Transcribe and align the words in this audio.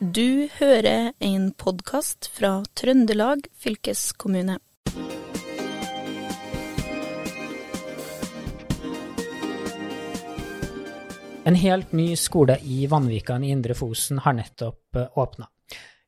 Du 0.00 0.48
hører 0.56 1.12
en 1.20 1.50
podkast 1.52 2.30
fra 2.32 2.62
Trøndelag 2.72 3.42
fylkeskommune. 3.60 4.54
En 11.44 11.60
helt 11.60 11.92
ny 11.92 12.16
skole 12.16 12.56
i 12.64 12.86
Vanvikan 12.88 13.44
i 13.44 13.52
Indre 13.52 13.76
Fosen 13.76 14.24
har 14.24 14.38
nettopp 14.40 14.96
åpna. 15.20 15.50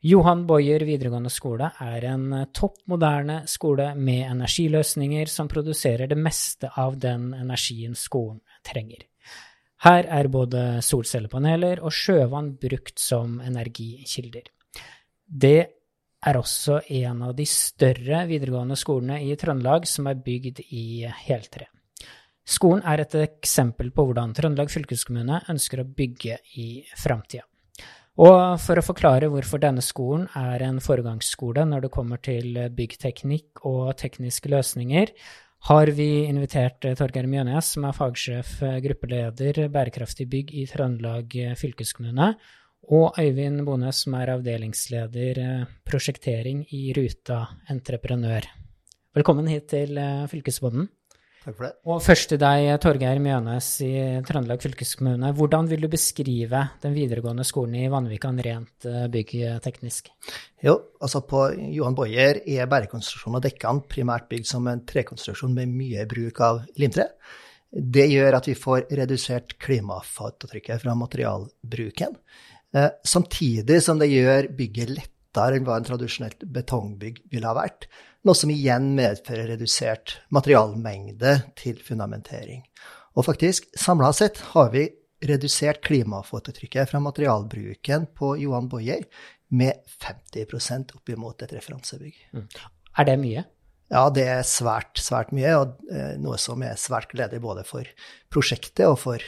Johan 0.00 0.46
Boyer 0.48 0.88
videregående 0.88 1.28
skole 1.28 1.68
er 1.76 2.08
en 2.14 2.46
topp 2.48 2.80
moderne 2.88 3.42
skole 3.44 3.92
med 3.92 4.24
energiløsninger 4.30 5.28
som 5.28 5.52
produserer 5.52 6.08
det 6.08 6.16
meste 6.16 6.72
av 6.80 6.96
den 6.96 7.34
energien 7.36 7.92
skolen 7.92 8.40
trenger. 8.64 9.04
Her 9.82 10.06
er 10.06 10.28
både 10.30 10.60
solcellepaneler 10.86 11.80
og 11.82 11.90
sjøvann 11.90 12.52
brukt 12.62 13.00
som 13.02 13.40
energikilder. 13.42 14.44
Det 15.26 15.58
er 16.22 16.38
også 16.38 16.78
en 17.02 17.24
av 17.26 17.34
de 17.34 17.46
større 17.50 18.22
videregående 18.28 18.78
skolene 18.78 19.18
i 19.26 19.34
Trøndelag 19.38 19.88
som 19.90 20.06
er 20.06 20.20
bygd 20.22 20.62
i 20.70 21.02
heltre. 21.24 21.66
Skolen 22.46 22.82
er 22.86 23.02
et 23.02 23.16
eksempel 23.24 23.90
på 23.94 24.04
hvordan 24.06 24.34
Trøndelag 24.38 24.70
fylkeskommune 24.70 25.42
ønsker 25.50 25.82
å 25.82 25.88
bygge 25.88 26.38
i 26.58 26.68
framtida. 26.98 27.46
Og 28.22 28.60
for 28.60 28.78
å 28.78 28.84
forklare 28.84 29.30
hvorfor 29.32 29.62
denne 29.62 29.82
skolen 29.82 30.26
er 30.36 30.62
en 30.66 30.82
foregangsskole 30.84 31.64
når 31.64 31.86
det 31.86 31.94
kommer 31.94 32.20
til 32.22 32.58
byggteknikk 32.76 33.64
og 33.66 33.94
tekniske 33.98 34.52
løsninger, 34.52 35.14
har 35.68 35.86
vi 35.94 36.24
invitert 36.26 36.84
eh, 36.84 36.96
Torgeir 36.98 37.28
Mjønes, 37.30 37.68
som 37.76 37.84
er 37.86 37.94
fagsjef, 37.94 38.56
eh, 38.66 38.80
gruppeleder 38.82 39.68
bærekraftig 39.70 40.26
bygg 40.30 40.50
i 40.58 40.64
Trøndelag 40.66 41.36
eh, 41.38 41.54
fylkeskommune, 41.58 42.32
og 42.90 43.18
Øyvind 43.22 43.62
Bones, 43.66 44.00
som 44.02 44.16
er 44.18 44.32
avdelingsleder 44.34 45.38
prosjektering 45.86 46.64
i 46.74 46.88
Ruta 46.96 47.44
entreprenør. 47.70 48.48
Velkommen 49.14 49.46
hit 49.46 49.68
til 49.70 50.00
Fylkesbonden. 50.32 50.88
Takk 51.42 51.56
for 51.56 51.66
det. 51.66 51.72
Og 51.90 51.98
først 52.04 52.28
til 52.30 52.38
deg, 52.38 52.68
Torgeir 52.82 53.18
Mjønes 53.22 53.68
i 53.82 53.90
Trøndelag 54.26 54.62
fylkeskommune. 54.62 55.32
Hvordan 55.34 55.66
vil 55.70 55.82
du 55.82 55.88
beskrive 55.90 56.60
den 56.84 56.94
videregående 56.94 57.42
skolen 57.46 57.80
i 57.80 57.88
Vanvikan 57.90 58.38
rent 58.46 58.86
eh, 58.86 59.08
byggteknisk? 59.10 60.12
Jo, 60.62 60.76
altså 61.02 61.24
på 61.26 61.48
Johan 61.74 61.98
Boyer 61.98 62.38
er 62.46 62.70
bærekonstruksjon 62.70 63.40
av 63.40 63.42
dekkene 63.48 63.82
primært 63.90 64.28
bygd 64.30 64.46
som 64.52 64.70
en 64.70 64.84
trekonstruksjon 64.86 65.56
med 65.56 65.74
mye 65.74 66.06
bruk 66.10 66.38
av 66.46 66.62
limtre. 66.78 67.08
Det 67.72 68.06
gjør 68.12 68.38
at 68.38 68.46
vi 68.46 68.54
får 68.58 68.86
redusert 69.02 69.56
klimafotavtrykket 69.64 70.84
fra 70.84 70.94
materialbruken, 70.94 72.14
eh, 72.76 72.90
samtidig 73.02 73.82
som 73.82 73.98
det 73.98 74.12
gjør 74.12 74.52
bygget 74.54 74.94
lettere 75.32 75.56
enn 75.56 75.66
hva 75.66 75.78
en 75.80 75.86
tradisjonelt 75.86 76.44
betongbygg 76.44 77.22
ville 77.32 77.48
ha 77.48 77.54
vært 77.56 77.88
noe 78.24 78.34
som 78.34 78.50
igjen 78.50 78.94
medfører 78.94 79.48
redusert 79.50 80.20
materialmengde 80.30 81.40
til 81.56 81.78
fundamentering. 81.82 82.62
Og 83.16 83.26
faktisk, 83.26 83.66
samla 83.74 84.12
sett 84.12 84.38
har 84.52 84.70
vi 84.72 84.88
redusert 85.22 85.82
klimafotavtrykket 85.82 86.90
fra 86.90 87.00
materialbruken 87.00 88.08
på 88.14 88.36
Johan 88.42 88.68
Boyer 88.68 89.04
med 89.50 89.82
50 90.02 90.94
oppimot 90.96 91.42
et 91.42 91.52
referansebygg. 91.52 92.14
Mm. 92.32 92.46
Er 92.98 93.04
det 93.04 93.18
mye? 93.20 93.44
Ja, 93.92 94.08
det 94.08 94.24
er 94.24 94.42
svært, 94.46 94.96
svært 95.02 95.34
mye, 95.36 95.52
og 95.58 95.92
eh, 95.92 96.14
noe 96.20 96.38
som 96.40 96.62
er 96.64 96.78
svært 96.80 97.12
gledelig 97.12 97.42
både 97.44 97.64
for 97.68 97.88
prosjektet 98.32 98.86
og 98.88 98.96
for 99.02 99.20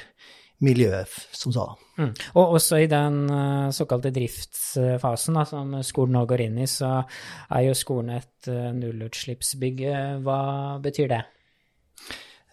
miljøet 0.64 1.12
som 1.36 1.52
sådan. 1.54 1.80
Mm. 1.98 2.10
Og 2.34 2.56
også 2.56 2.80
i 2.82 2.88
den 2.90 3.20
uh, 3.30 3.70
såkalte 3.74 4.10
driftsfasen 4.14 5.38
da, 5.38 5.44
som 5.46 5.76
skolen 5.86 6.16
nå 6.18 6.24
går 6.30 6.44
inn 6.48 6.58
i, 6.64 6.68
så 6.70 6.96
er 7.04 7.66
jo 7.68 7.76
skolen 7.78 8.16
et 8.16 8.50
uh, 8.50 8.72
nullutslippsbygg. 8.74 9.84
Hva 10.24 10.40
betyr 10.82 11.12
det? 11.12 11.22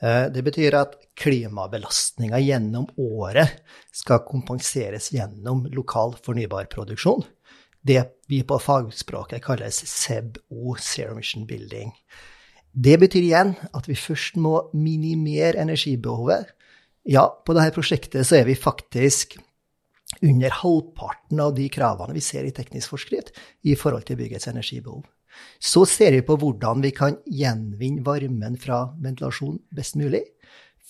Uh, 0.01 0.27
det 0.33 0.45
betyr 0.45 0.77
at 0.77 0.97
klimabelastninga 1.17 2.41
gjennom 2.41 2.89
året 3.01 3.61
skal 3.95 4.23
kompenseres 4.27 5.11
gjennom 5.15 5.65
lokal 5.73 6.17
fornybar 6.25 6.69
produksjon. 6.71 7.25
Det 7.81 8.03
vi 8.29 8.43
på 8.45 8.59
fagspråket 8.61 9.41
kalles 9.41 9.81
SEBO, 9.89 10.75
Zero 10.77 11.15
Mission 11.17 11.47
Building. 11.49 11.89
Det 12.71 12.99
betyr 13.01 13.25
igjen 13.25 13.55
at 13.73 13.87
vi 13.89 13.97
først 13.99 14.37
må 14.39 14.53
minimere 14.77 15.59
energibehovet 15.59 16.53
ja, 17.03 17.23
på 17.45 17.55
dette 17.57 17.73
prosjektet 17.75 18.27
så 18.27 18.41
er 18.41 18.45
vi 18.49 18.57
faktisk 18.57 19.37
under 20.21 20.53
halvparten 20.61 21.39
av 21.39 21.55
de 21.55 21.67
kravene 21.71 22.13
vi 22.13 22.23
ser 22.23 22.45
i 22.45 22.53
teknisk 22.55 22.93
forskrift 22.93 23.31
i 23.63 23.77
forhold 23.79 24.05
til 24.07 24.19
byggets 24.19 24.49
energibehov. 24.51 25.05
Så 25.59 25.85
ser 25.87 26.11
vi 26.11 26.25
på 26.27 26.35
hvordan 26.37 26.83
vi 26.83 26.91
kan 26.95 27.15
gjenvinne 27.25 28.03
varmen 28.05 28.57
fra 28.59 28.83
ventilasjon 29.01 29.61
best 29.71 29.95
mulig, 29.95 30.25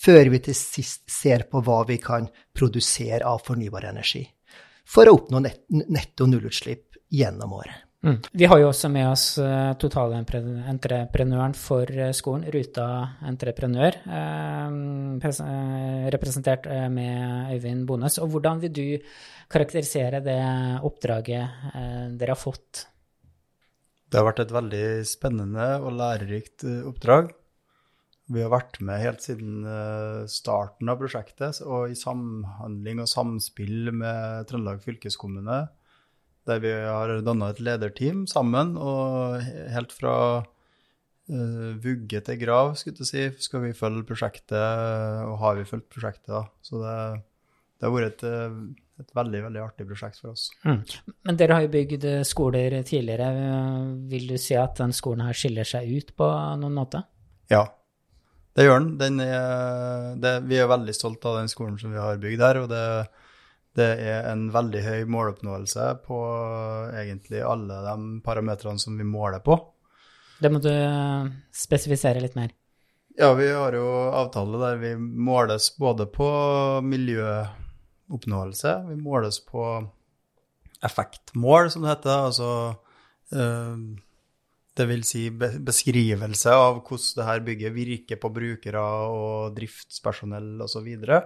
før 0.02 0.32
vi 0.32 0.40
til 0.42 0.56
sist 0.58 1.06
ser 1.10 1.46
på 1.50 1.62
hva 1.62 1.82
vi 1.86 2.00
kan 2.02 2.26
produsere 2.56 3.22
av 3.28 3.44
fornybar 3.46 3.86
energi, 3.92 4.24
for 4.82 5.06
å 5.06 5.14
oppnå 5.20 5.44
netto 5.44 6.26
nullutslipp 6.26 6.98
gjennom 7.12 7.54
året. 7.60 7.91
Mm. 8.02 8.16
Vi 8.34 8.46
har 8.50 8.58
jo 8.58 8.66
også 8.66 8.88
med 8.90 9.06
oss 9.12 9.24
uh, 9.38 9.72
totalentreprenøren 9.78 11.52
for 11.54 11.86
uh, 11.86 12.08
skolen, 12.10 12.48
Ruta 12.50 12.86
entreprenør, 13.30 13.98
uh, 14.10 14.72
representert 16.10 16.66
med 16.90 17.52
Øyvind 17.54 17.84
Bones. 17.86 18.18
Og 18.18 18.32
hvordan 18.32 18.62
vil 18.64 18.72
du 18.74 19.12
karakterisere 19.52 20.18
det 20.24 20.40
oppdraget 20.82 21.44
dere 22.18 22.34
har 22.34 22.40
fått? 22.40 22.88
Det 24.10 24.18
har 24.18 24.26
vært 24.26 24.42
et 24.44 24.54
veldig 24.56 24.86
spennende 25.06 25.68
og 25.84 25.94
lærerikt 26.00 26.66
oppdrag. 26.88 27.30
Vi 28.32 28.42
har 28.42 28.50
vært 28.52 28.80
med 28.82 29.02
helt 29.02 29.22
siden 29.22 29.62
starten 30.30 30.90
av 30.90 30.98
prosjektet, 31.00 31.60
og 31.62 31.92
i 31.92 31.98
samhandling 31.98 33.02
og 33.04 33.10
samspill 33.12 33.92
med 33.94 34.48
Trøndelag 34.48 34.82
fylkeskommune 34.84 35.60
der 36.48 36.62
vi 36.62 36.72
har 36.74 37.12
danna 37.24 37.50
et 37.52 37.60
lederteam 37.62 38.24
sammen. 38.30 38.74
Og 38.80 39.42
helt 39.72 39.94
fra 39.94 40.14
uh, 40.42 41.72
vugge 41.82 42.22
til 42.26 42.40
grav, 42.40 42.74
skulle 42.78 43.04
jeg 43.04 43.10
si, 43.10 43.26
skal 43.48 43.66
vi 43.66 43.74
følge 43.76 44.06
prosjektet, 44.08 44.56
og 45.26 45.36
har 45.42 45.58
vi 45.58 45.68
fulgt 45.68 45.90
prosjektet. 45.92 46.30
da. 46.32 46.46
Så 46.64 46.80
det, 46.82 46.96
det 47.78 47.88
har 47.88 47.94
vært 47.94 48.24
et, 48.24 48.72
et, 49.02 49.12
veldig 49.18 49.44
veldig 49.48 49.62
artig 49.62 49.86
prosjekt 49.90 50.22
for 50.22 50.34
oss. 50.34 50.48
Mm. 50.66 50.82
Men 51.28 51.38
dere 51.38 51.58
har 51.58 51.66
jo 51.66 51.74
bygd 51.76 52.08
skoler 52.28 52.80
tidligere. 52.86 53.30
Vil 54.10 54.26
du 54.34 54.36
si 54.40 54.58
at 54.58 54.78
den 54.82 54.94
skolen 54.96 55.26
her 55.26 55.36
skiller 55.36 55.68
seg 55.68 55.90
ut 55.90 56.12
på 56.18 56.32
noen 56.62 56.76
måte? 56.76 57.04
Ja, 57.52 57.66
det 58.56 58.66
gjør 58.66 58.82
den. 58.82 58.94
den 59.00 59.20
er, 59.24 60.12
det, 60.20 60.36
vi 60.48 60.58
er 60.60 60.70
veldig 60.70 60.94
stolt 60.96 61.24
av 61.28 61.38
den 61.40 61.50
skolen 61.50 61.78
som 61.80 61.92
vi 61.94 62.00
har 62.00 62.20
bygd 62.20 62.44
her. 62.44 62.64
og 62.64 62.72
det 62.72 62.86
det 63.78 63.88
er 64.04 64.26
en 64.28 64.48
veldig 64.52 64.82
høy 64.84 65.04
måloppnåelse 65.08 65.86
på 66.04 66.18
egentlig 66.98 67.40
alle 67.46 67.78
de 67.86 67.96
parametrene 68.24 68.80
som 68.80 68.98
vi 68.98 69.06
måler 69.08 69.40
på. 69.44 69.56
Det 70.42 70.50
må 70.52 70.60
du 70.60 70.70
eh, 70.72 71.30
spesifisere 71.54 72.20
litt 72.20 72.36
mer. 72.36 72.52
Ja, 73.16 73.32
vi 73.36 73.48
har 73.52 73.74
jo 73.76 73.88
avtale 74.16 74.60
der 74.60 74.78
vi 74.80 74.92
måles 74.96 75.70
både 75.80 76.06
på 76.12 76.28
miljøoppnåelse, 76.84 78.76
vi 78.88 78.96
måles 79.00 79.42
på 79.44 79.66
effektmål, 80.82 81.70
som 81.70 81.84
det 81.84 81.92
heter. 81.92 82.24
Altså 82.30 82.50
øh, 83.36 83.76
det 84.72 84.88
vil 84.88 85.04
si 85.04 85.26
beskrivelse 85.32 86.56
av 86.56 86.80
hvordan 86.80 87.18
det 87.18 87.28
her 87.28 87.44
bygget 87.48 87.76
virker 87.76 88.20
på 88.20 88.32
brukere 88.32 88.82
og 89.12 89.56
driftspersonell 89.56 90.64
osv. 90.64 90.88
Og, 90.88 91.04
så 91.04 91.22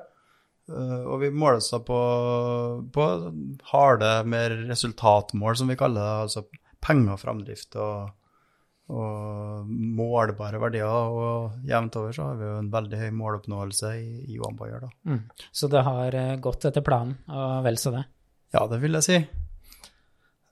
og 0.67 1.21
vi 1.23 1.31
måler 1.31 1.63
seg 1.63 1.85
på, 1.87 1.99
på 2.93 3.09
harde, 3.71 4.13
mer 4.27 4.55
resultatmål, 4.67 5.59
som 5.61 5.71
vi 5.71 5.79
kaller 5.79 6.03
det. 6.03 6.25
Altså 6.27 6.45
penger, 6.87 7.21
framdrift 7.21 7.79
og, 7.83 8.11
og 8.91 9.71
målbare 9.71 10.61
verdier. 10.63 10.91
Og 10.91 11.67
jevnt 11.69 11.99
over 12.01 12.17
så 12.17 12.31
har 12.31 12.41
vi 12.41 12.49
jo 12.49 12.59
en 12.61 12.73
veldig 12.75 13.03
høy 13.05 13.09
måloppnåelse 13.23 13.95
i, 14.01 14.11
i 14.27 14.39
Johan 14.41 14.59
Bayer, 14.59 14.87
da. 14.89 14.93
Mm. 15.09 15.25
Så 15.55 15.71
det 15.73 15.87
har 15.87 16.19
eh, 16.19 16.37
gått 16.43 16.69
etter 16.69 16.85
planen, 16.87 17.19
og 17.31 17.67
vel 17.67 17.79
så 17.81 17.95
det? 17.95 18.07
Ja, 18.55 18.67
det 18.71 18.83
vil 18.83 18.99
jeg 18.99 19.07
si. 19.07 19.21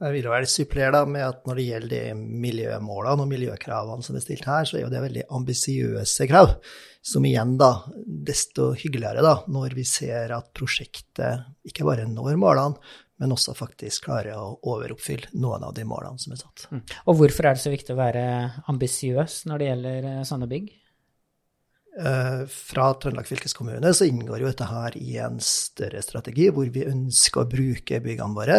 Jeg 0.05 0.13
vil 0.19 0.27
vel 0.29 0.47
supplere 0.51 1.05
med 1.09 1.23
at 1.25 1.47
når 1.49 1.57
det 1.57 1.65
gjelder 1.65 1.93
de 1.95 2.41
miljømålene 2.45 3.25
og 3.25 3.31
miljøkravene 3.31 4.05
som 4.05 4.19
er 4.19 4.25
stilt 4.25 4.45
her, 4.49 4.67
så 4.69 4.77
er 4.77 4.85
jo 4.85 4.91
det 4.93 5.01
veldig 5.01 5.23
ambisiøse 5.39 6.27
krav. 6.29 6.59
Som 7.05 7.25
igjen, 7.29 7.55
da, 7.61 7.71
desto 8.05 8.71
hyggeligere 8.81 9.25
da, 9.25 9.35
når 9.53 9.77
vi 9.77 9.85
ser 9.89 10.33
at 10.37 10.51
prosjektet 10.57 11.69
ikke 11.69 11.87
bare 11.89 12.07
når 12.09 12.37
målene, 12.41 12.93
men 13.23 13.33
også 13.33 13.55
faktisk 13.57 14.09
klarer 14.09 14.37
å 14.37 14.57
overoppfylle 14.75 15.31
noen 15.39 15.65
av 15.65 15.75
de 15.77 15.85
målene 15.89 16.21
som 16.21 16.35
er 16.35 16.41
satt. 16.41 16.67
Mm. 16.73 16.83
Og 17.07 17.21
hvorfor 17.21 17.47
er 17.47 17.57
det 17.57 17.63
så 17.63 17.73
viktig 17.73 17.95
å 17.95 18.01
være 18.01 18.25
ambisiøs 18.73 19.45
når 19.49 19.61
det 19.61 19.69
gjelder 19.71 20.09
eh, 20.11 20.25
sånne 20.29 20.49
bygg? 20.51 20.73
Eh, 22.01 22.43
fra 22.51 22.89
Trøndelag 23.01 23.29
fylkeskommune 23.29 23.93
så 23.95 24.09
inngår 24.09 24.43
jo 24.43 24.51
dette 24.51 24.69
her 24.69 24.97
i 24.99 25.17
en 25.23 25.39
større 25.43 26.03
strategi 26.05 26.49
hvor 26.55 26.69
vi 26.75 26.87
ønsker 26.89 27.45
å 27.45 27.51
bruke 27.51 28.01
byggene 28.05 28.37
våre 28.37 28.59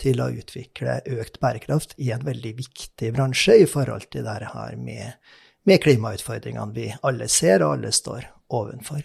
til 0.00 0.22
å 0.22 0.30
utvikle 0.34 1.00
økt 1.16 1.40
bærekraft 1.42 1.96
i 2.02 2.10
en 2.14 2.24
veldig 2.26 2.54
viktig 2.60 3.12
bransje 3.16 3.58
i 3.62 3.66
forhold 3.70 4.08
til 4.14 4.26
det 4.26 4.52
her 4.52 4.78
med, 4.80 5.18
med 5.68 5.82
klimautfordringene 5.84 6.76
vi 6.76 6.88
alle 7.02 7.28
ser 7.32 7.64
og 7.64 7.78
alle 7.78 7.92
står 7.94 8.28
ovenfor. 8.54 9.02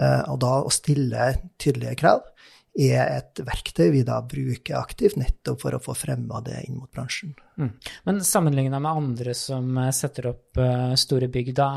Eh, 0.00 0.22
og 0.30 0.40
da 0.42 0.54
å 0.64 0.72
stille 0.74 1.32
tydelige 1.62 1.98
krav 2.02 2.24
er 2.74 3.20
et 3.20 3.40
verktøy 3.46 3.86
vi 3.94 4.02
da 4.06 4.18
bruker 4.26 4.80
aktivt 4.80 5.18
nettopp 5.20 5.60
for 5.62 5.76
å 5.76 5.82
få 5.82 5.94
fremma 5.94 6.40
det 6.42 6.64
inn 6.66 6.80
mot 6.80 6.90
bransjen. 6.90 7.34
Mm. 7.60 7.70
Men 8.08 8.22
sammenligna 8.26 8.80
med 8.82 8.98
andre 9.04 9.34
som 9.38 9.76
eh, 9.78 9.92
setter 9.94 10.32
opp 10.32 10.58
uh, 10.58 10.94
store 10.98 11.28
bygg, 11.30 11.52
da 11.54 11.68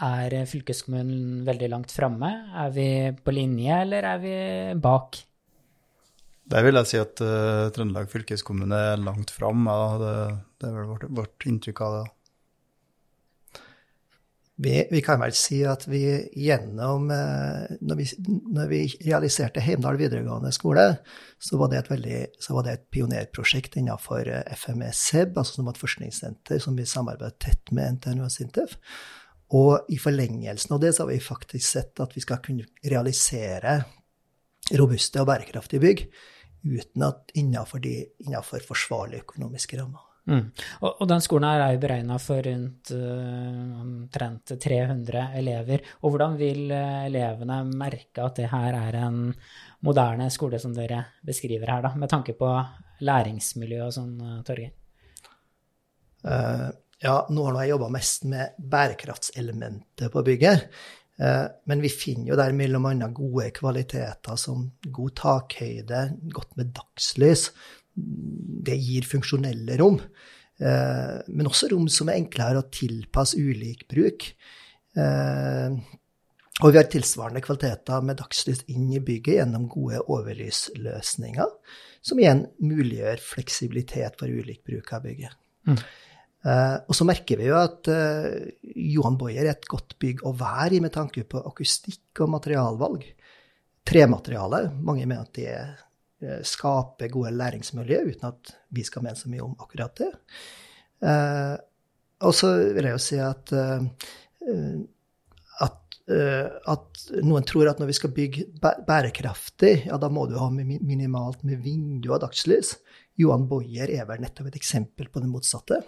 er 0.00 0.38
fylkeskommunen 0.48 1.42
veldig 1.44 1.68
langt 1.74 1.92
framme? 1.92 2.30
Er 2.56 2.72
vi 2.72 2.86
på 3.20 3.34
linje, 3.36 3.82
eller 3.84 4.08
er 4.14 4.22
vi 4.22 4.36
bak? 4.80 5.20
Der 6.50 6.64
vil 6.66 6.80
jeg 6.80 6.88
si 6.88 6.98
at 6.98 7.20
uh, 7.22 7.68
Trøndelag 7.74 8.08
fylkeskommune 8.10 8.80
er 8.94 9.04
langt 9.04 9.30
fram. 9.34 9.68
Ja, 9.68 9.98
det, 10.00 10.14
det, 10.56 10.70
er 10.70 10.78
vel 10.78 10.88
vårt, 10.94 11.04
vårt 11.20 11.46
inntrykk 11.46 11.84
av 11.84 11.98
det. 11.98 12.06
Vi, 14.60 14.74
vi, 14.90 15.00
kan 15.00 15.20
vel 15.22 15.32
si 15.36 15.62
at 15.64 15.86
vi 15.88 16.02
gjennom 16.36 17.06
eh, 17.14 17.76
Når 17.80 17.96
vi, 17.96 18.06
når 18.28 18.66
vi 18.68 18.80
realiserte 19.06 19.62
Heimdal 19.64 19.96
videregående 19.96 20.50
skole, 20.52 20.84
så 21.40 21.56
var 21.56 21.70
det 21.72 21.78
et, 21.78 21.88
veldig, 21.88 22.18
var 22.52 22.66
det 22.66 22.74
et 22.74 22.84
pionerprosjekt 22.92 23.78
innenfor 23.80 24.28
eh, 24.28 24.52
FMS-HEB, 24.58 25.32
altså 25.40 25.60
som 25.60 25.70
et 25.72 25.80
forskningssenter 25.80 26.60
som 26.60 26.76
vi 26.76 26.84
samarbeidet 26.88 27.40
tett 27.40 27.72
med 27.72 27.96
NTNU 27.96 28.26
og 28.26 28.34
Sintef. 28.34 28.76
Og 29.56 29.88
i 29.88 29.96
forlengelsen 29.98 30.76
av 30.76 30.84
det 30.84 30.92
så 30.92 31.06
har 31.06 31.14
vi 31.14 31.22
faktisk 31.24 31.64
sett 31.66 32.04
at 32.04 32.12
vi 32.14 32.22
skal 32.26 32.42
kunne 32.44 32.68
realisere 32.84 33.80
robuste 34.76 35.24
og 35.24 35.30
bærekraftige 35.32 35.82
bygg 35.82 36.04
uten 36.68 37.08
at 37.08 37.32
innenfor, 37.32 37.80
de, 37.80 37.96
innenfor 38.26 38.60
forsvarlige 38.68 39.24
økonomiske 39.24 39.80
rammer. 39.80 40.09
Mm. 40.28 40.50
Og, 40.84 40.90
og, 40.90 41.06
den 41.08 41.22
skolen 41.24 41.46
er 41.48 41.72
jo 41.74 41.80
beregna 41.82 42.18
for 42.20 42.44
rundt 42.44 42.92
uh, 42.94 43.80
omtrent 43.80 44.52
300 44.62 45.24
elever. 45.40 45.86
Og 46.02 46.12
hvordan 46.12 46.36
vil 46.40 46.66
uh, 46.70 47.06
elevene 47.06 47.62
merke 47.70 48.24
at 48.24 48.42
det 48.42 48.50
her 48.52 48.76
er 48.82 49.00
en 49.06 49.24
moderne 49.86 50.28
skole, 50.32 50.60
som 50.62 50.76
dere 50.76 51.02
beskriver 51.26 51.72
her, 51.72 51.82
da, 51.86 51.94
med 51.98 52.12
tanke 52.12 52.36
på 52.38 52.52
læringsmiljø 53.06 53.82
og 53.88 53.96
sånn, 53.96 54.14
uh, 54.20 54.38
Torgeir? 54.46 54.76
ja, 56.20 57.14
nå 57.32 57.44
har 57.46 57.54
jeg 57.62 57.70
jobba 57.70 57.86
mest 57.94 58.26
med 58.28 58.58
bærekraftselementet 58.60 60.10
på 60.12 60.20
bygget. 60.20 60.66
Men 61.16 61.80
vi 61.80 61.88
finner 61.88 62.28
jo 62.28 62.36
der 62.36 62.52
mellom 62.52 62.90
andre 62.90 63.08
gode 63.16 63.46
kvaliteter 63.56 64.36
som 64.36 64.66
god 64.84 65.14
takhøyde, 65.16 66.02
godt 66.36 66.52
med 66.60 66.74
dagslys, 66.76 67.46
det 68.66 68.76
gir 68.80 69.06
funksjonelle 69.08 69.78
rom. 69.80 69.98
Eh, 70.60 71.16
men 71.32 71.48
også 71.48 71.70
rom 71.72 71.88
som 71.92 72.10
er 72.10 72.20
enklere 72.20 72.60
å 72.60 72.68
tilpasse 72.72 73.40
ulik 73.40 73.86
bruk. 73.90 74.26
Eh, 74.98 75.78
og 76.60 76.74
vi 76.74 76.76
har 76.76 76.90
tilsvarende 76.92 77.40
kvaliteter 77.44 78.04
med 78.04 78.18
dagslys 78.20 78.66
inn 78.72 78.90
i 78.92 79.00
bygget 79.00 79.38
gjennom 79.38 79.64
gode 79.70 80.02
overlysløsninger, 80.12 81.54
som 82.04 82.20
igjen 82.20 82.44
muliggjør 82.60 83.22
fleksibilitet 83.24 84.18
for 84.20 84.28
ulik 84.28 84.60
bruk 84.68 84.92
av 84.92 85.06
bygget. 85.06 85.38
Mm. 85.68 85.80
Uh, 86.40 86.76
og 86.88 86.96
så 86.96 87.04
merker 87.04 87.36
vi 87.36 87.50
jo 87.50 87.56
at 87.60 87.88
uh, 87.92 88.32
Johan 88.64 89.18
Boyer 89.20 89.44
er 89.44 89.50
et 89.52 89.66
godt 89.68 89.98
bygg 90.00 90.22
å 90.24 90.32
være 90.36 90.78
i 90.78 90.80
med 90.80 90.92
tanke 90.94 91.26
på 91.28 91.40
akustikk 91.50 92.22
og 92.24 92.32
materialvalg. 92.32 93.04
Tremateriale, 93.88 94.66
mange 94.80 95.04
mener 95.04 95.28
at 95.28 95.34
det 95.36 95.48
er 95.52 95.74
Eh, 95.74 95.89
skape 96.44 97.08
gode 97.12 97.32
læringsmiljø, 97.32 98.00
uten 98.12 98.28
at 98.28 98.54
vi 98.76 98.84
skal 98.84 99.04
mene 99.06 99.18
så 99.18 99.30
mye 99.32 99.44
om 99.44 99.54
akkurat 99.62 99.94
det. 100.00 100.10
Eh, 101.06 101.56
og 102.28 102.34
så 102.36 102.52
vil 102.74 102.88
jeg 102.88 102.96
jo 102.96 103.02
si 103.02 103.20
at, 103.24 103.52
eh, 103.56 104.82
at, 105.64 105.96
at, 106.74 107.04
noen 107.24 107.46
tror 107.48 107.70
at 107.70 107.80
når 107.80 107.90
vi 107.92 107.96
skal 107.96 108.12
bygge 108.16 108.46
bærekraftig, 108.60 109.74
ja, 109.88 109.96
da 110.00 110.10
må 110.12 110.26
du 110.28 110.36
ha 110.40 110.50
minimalt 110.52 111.44
med 111.48 111.62
vindu 111.64 112.10
og 112.12 112.20
dagslys. 112.26 112.74
Johan 113.20 113.48
Boyer 113.48 113.92
er 113.92 114.06
vel 114.08 114.20
nettopp 114.24 114.50
et 114.50 114.60
eksempel 114.60 115.08
på 115.12 115.22
det 115.22 115.30
motsatte. 115.32 115.80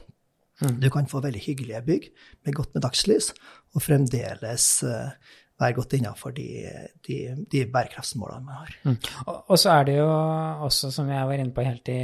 Mm. 0.63 0.79
Du 0.81 0.89
kan 0.93 1.09
få 1.11 1.21
veldig 1.25 1.41
hyggelige 1.43 1.85
bygg 1.85 2.09
med 2.47 2.57
godt 2.57 2.75
med 2.77 2.85
dagslys, 2.85 3.33
og 3.75 3.85
fremdeles 3.85 4.67
være 5.63 5.77
godt 5.77 5.97
innenfor 5.99 6.35
de, 6.37 6.47
de, 7.07 7.19
de 7.51 7.65
bærekraftsmålene 7.71 8.49
vi 8.49 8.59
har. 8.59 8.75
Mm. 8.87 8.97
Og, 9.27 9.37
og, 9.47 9.59
så 9.61 9.75
er 9.77 9.89
det 9.89 9.97
jo 9.99 10.09
også, 10.69 10.91
som 10.95 11.11
jeg 11.11 11.29
var 11.29 11.43
inne 11.43 11.55
på 11.55 11.67
helt 11.67 11.93
i 11.93 12.01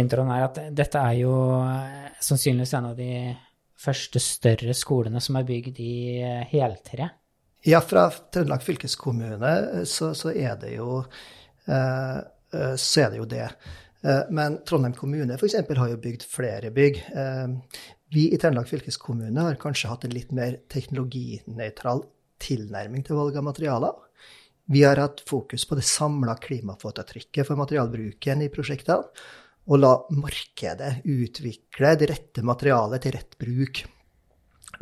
introen 0.00 0.32
her, 0.32 0.48
at 0.48 0.60
dette 0.76 1.02
er 1.02 1.20
jo 1.20 1.34
eh, 1.62 2.08
sannsynligvis 2.24 2.74
en 2.78 2.90
av 2.92 2.98
de 2.98 3.12
første 3.86 4.20
større 4.22 4.74
skolene 4.76 5.20
som 5.22 5.38
er 5.38 5.48
bygd 5.48 5.80
i 5.84 5.96
eh, 6.24 6.44
heltre. 6.52 7.10
Ja, 7.66 7.80
fra 7.82 8.06
Trøndelag 8.10 8.62
fylkeskommune 8.62 9.52
så, 9.90 10.12
så, 10.14 10.30
er 10.30 10.54
det 10.60 10.76
jo 10.76 11.00
eh, 11.02 12.18
så 12.78 13.02
er 13.02 13.10
det 13.12 13.18
jo 13.18 13.26
det. 13.28 13.48
Men 14.30 14.60
Trondheim 14.62 14.94
kommune 14.94 15.34
f.eks. 15.34 15.56
har 15.66 15.88
jo 15.90 15.96
bygd 15.98 16.22
flere 16.30 16.70
bygg. 16.70 17.00
Vi 18.14 18.28
i 18.30 18.38
Trøndelag 18.38 18.68
fylkeskommune 18.70 19.42
har 19.48 19.58
kanskje 19.58 19.90
hatt 19.90 20.06
en 20.06 20.14
litt 20.14 20.30
mer 20.36 20.60
teknologinøytral 20.70 22.04
tilnærming 22.42 23.04
til 23.06 23.18
valg 23.18 23.36
av 23.38 23.46
materialer. 23.46 23.96
Vi 24.66 24.82
har 24.82 24.98
hatt 24.98 25.22
fokus 25.28 25.64
på 25.68 25.78
det 25.78 25.86
samla 25.86 26.34
klimafotavtrykket 26.42 27.46
for 27.46 27.58
materialbruken 27.60 28.42
i 28.42 28.50
prosjektene, 28.52 29.04
og 29.66 29.82
la 29.82 29.92
markedet 30.14 31.00
utvikle 31.10 31.92
det 31.98 32.10
rette 32.10 32.42
materialet 32.46 33.02
til 33.02 33.14
rett 33.16 33.36
bruk. 33.38 33.82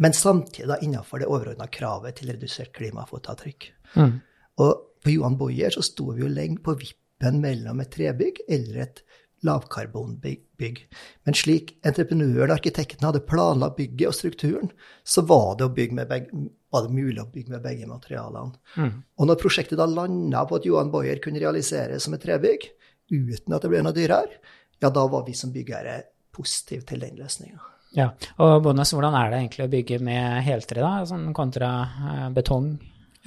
Men 0.00 0.16
samtidig 0.16 0.68
da 0.68 0.78
innenfor 0.82 1.22
det 1.22 1.28
overordna 1.30 1.68
kravet 1.72 2.18
til 2.18 2.32
redusert 2.32 2.72
klimafotavtrykk. 2.76 3.68
Mm. 3.96 4.16
Og 4.64 4.72
på 5.04 5.14
Johan 5.14 5.38
Boyer 5.40 5.74
så 5.74 5.84
sto 5.84 6.10
vi 6.12 6.24
jo 6.24 6.30
lenge 6.32 6.62
på 6.64 6.76
vippen 6.80 7.40
mellom 7.42 7.80
et 7.84 7.92
trebygg 7.94 8.40
eller 8.48 8.80
et 8.86 9.04
lavkarbonbygg. 9.44 10.80
Men 11.24 11.36
slik 11.36 11.74
entreprenøren 11.84 12.50
og 12.50 12.56
arkitekten 12.56 13.04
hadde 13.06 13.24
planla 13.28 13.70
bygget 13.76 14.10
og 14.10 14.16
strukturen, 14.16 14.70
så 15.04 15.24
var 15.28 15.58
det, 15.58 15.68
å 15.68 15.74
bygge 15.76 15.98
med 15.98 16.10
begge, 16.10 16.46
var 16.74 16.86
det 16.86 16.96
mulig 16.96 17.20
å 17.22 17.28
bygge 17.30 17.54
med 17.54 17.62
begge 17.64 17.86
materialene. 17.88 18.58
Mm. 18.74 18.96
Og 19.20 19.28
når 19.30 19.38
prosjektet 19.40 19.78
da 19.78 19.86
landa 19.86 20.42
på 20.48 20.58
at 20.58 20.66
Johan 20.66 20.90
Boyer 20.92 21.20
kunne 21.22 21.42
realiseres 21.42 22.06
som 22.06 22.16
et 22.16 22.24
trebygg, 22.24 22.66
uten 23.12 23.54
at 23.54 23.62
det 23.62 23.70
ble 23.70 23.84
noe 23.84 23.94
dyrere, 23.94 24.40
ja, 24.82 24.90
da 24.90 25.06
var 25.08 25.22
vi 25.26 25.36
som 25.38 25.52
byggere 25.54 26.00
positive 26.34 26.84
til 26.88 27.04
den 27.04 27.16
løsninga. 27.20 27.62
Ja, 27.94 28.08
og 28.42 28.56
Bonnes, 28.64 28.90
hvordan 28.90 29.14
er 29.14 29.30
det 29.30 29.38
egentlig 29.38 29.64
å 29.68 29.70
bygge 29.70 30.00
med 30.02 30.42
heltre, 30.42 30.82
da, 30.82 31.04
sånn 31.06 31.28
kontra 31.36 31.70
eh, 31.84 32.28
betong? 32.34 32.72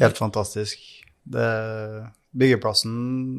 Helt 0.02 0.20
fantastisk. 0.20 0.82
Det, 1.24 1.48
byggeplassen 2.38 2.98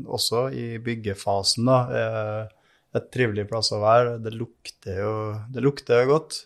også 0.09 0.49
i 0.56 0.78
byggefasen 0.85 1.68
da, 1.68 1.80
er 1.92 2.97
et 2.97 3.11
trivelig 3.12 3.44
plass 3.50 3.71
å 3.76 3.83
være. 3.83 4.16
Det 4.25 4.33
lukter 4.35 5.02
jo 5.02 5.12
det 5.52 5.64
lukter 5.64 6.09
godt. 6.09 6.40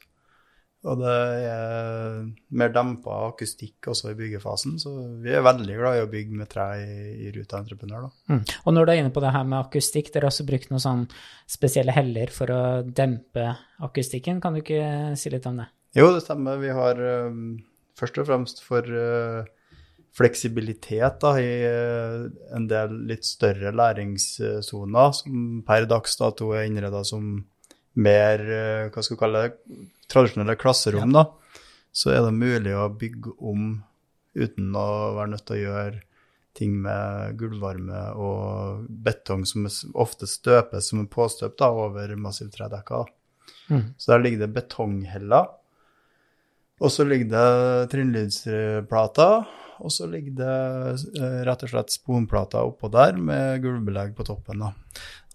Og 0.82 0.98
det 0.98 1.12
er 1.46 2.16
mer 2.58 2.72
dempa 2.74 3.20
akustikk 3.28 3.86
også 3.92 4.10
i 4.10 4.16
byggefasen, 4.18 4.80
så 4.82 4.90
vi 5.22 5.30
er 5.30 5.44
veldig 5.46 5.76
glad 5.78 5.98
i 5.98 6.02
å 6.02 6.08
bygge 6.10 6.38
med 6.40 6.50
tre 6.50 6.64
i, 6.82 6.96
i 7.22 7.30
Ruta 7.36 7.60
Entreprenør. 7.60 8.08
Mm. 8.32 8.40
Og 8.42 8.74
når 8.74 8.88
du 8.88 8.92
er 8.92 9.02
inne 9.04 9.12
på 9.14 9.22
det 9.22 9.30
her 9.36 9.46
med 9.46 9.60
akustikk, 9.60 10.10
dere 10.10 10.26
har 10.26 10.34
også 10.34 10.46
brukt 10.48 10.72
noen 10.72 10.82
sånn 10.82 11.04
spesielle 11.50 11.94
heller 11.94 12.34
for 12.34 12.50
å 12.50 12.62
dempe 12.82 13.46
akustikken. 13.86 14.42
Kan 14.42 14.58
du 14.58 14.62
ikke 14.64 14.82
si 15.18 15.30
litt 15.30 15.46
om 15.46 15.62
det? 15.62 15.68
Jo, 15.94 16.10
det 16.16 16.24
stemmer. 16.24 16.58
Vi 16.58 16.74
har 16.74 16.98
um, 17.30 17.40
først 17.98 18.18
og 18.18 18.28
fremst 18.32 18.62
for 18.66 18.82
uh, 18.82 19.46
fleksibilitet 20.18 21.22
da, 21.22 21.36
i 21.38 21.54
uh, 21.62 22.26
en 22.58 22.66
del 22.66 22.98
litt 23.12 23.28
større 23.28 23.70
læringssoner, 23.70 25.14
som 25.14 25.62
per 25.68 25.86
dags 25.86 26.18
dato 26.18 26.50
er 26.56 26.66
innreda 26.66 27.06
som 27.06 27.36
mer 28.02 28.46
uh, 28.48 28.90
hva 28.90 29.04
skal 29.04 29.14
vi 29.14 29.22
kalle 29.22 29.46
det, 29.46 29.58
tradisjonelle 30.12 30.57
klasserom. 30.61 31.12
Ja. 31.12 31.23
da, 31.23 31.61
Så 31.92 32.12
er 32.14 32.23
det 32.26 32.37
mulig 32.37 32.75
å 32.76 32.88
bygge 32.99 33.35
om 33.38 33.83
uten 34.35 34.76
å 34.76 34.88
være 35.19 35.33
nødt 35.35 35.47
til 35.49 35.59
å 35.59 35.62
gjøre 35.66 36.02
ting 36.57 36.76
med 36.85 37.38
gulvvarme 37.40 38.02
og 38.21 38.85
betong 39.04 39.47
som 39.49 39.64
ofte 39.97 40.28
støpes 40.28 40.90
som 40.90 41.00
en 41.00 41.09
påstøp 41.09 41.57
da, 41.61 41.71
over 41.73 42.12
massivtredekker. 42.21 43.09
Mm. 43.73 43.85
Så 43.97 44.12
der 44.12 44.25
ligger 44.25 44.45
det 44.45 44.52
betongheller. 44.57 45.49
Og 46.83 46.90
så 46.92 47.07
ligger 47.07 47.31
det 47.33 47.90
trinnlydsplater 47.92 49.45
og 49.83 49.90
så 49.90 50.07
ligger 50.11 50.37
det 50.38 50.57
eh, 51.19 51.40
rett 51.47 51.64
og 51.66 51.73
slett 51.73 51.95
sponplater 51.95 52.62
oppå 52.62 52.90
der 52.92 53.19
med 53.19 53.62
gulvbelegg 53.64 54.14
på 54.19 54.26
toppen. 54.28 54.62
da. 54.62 54.71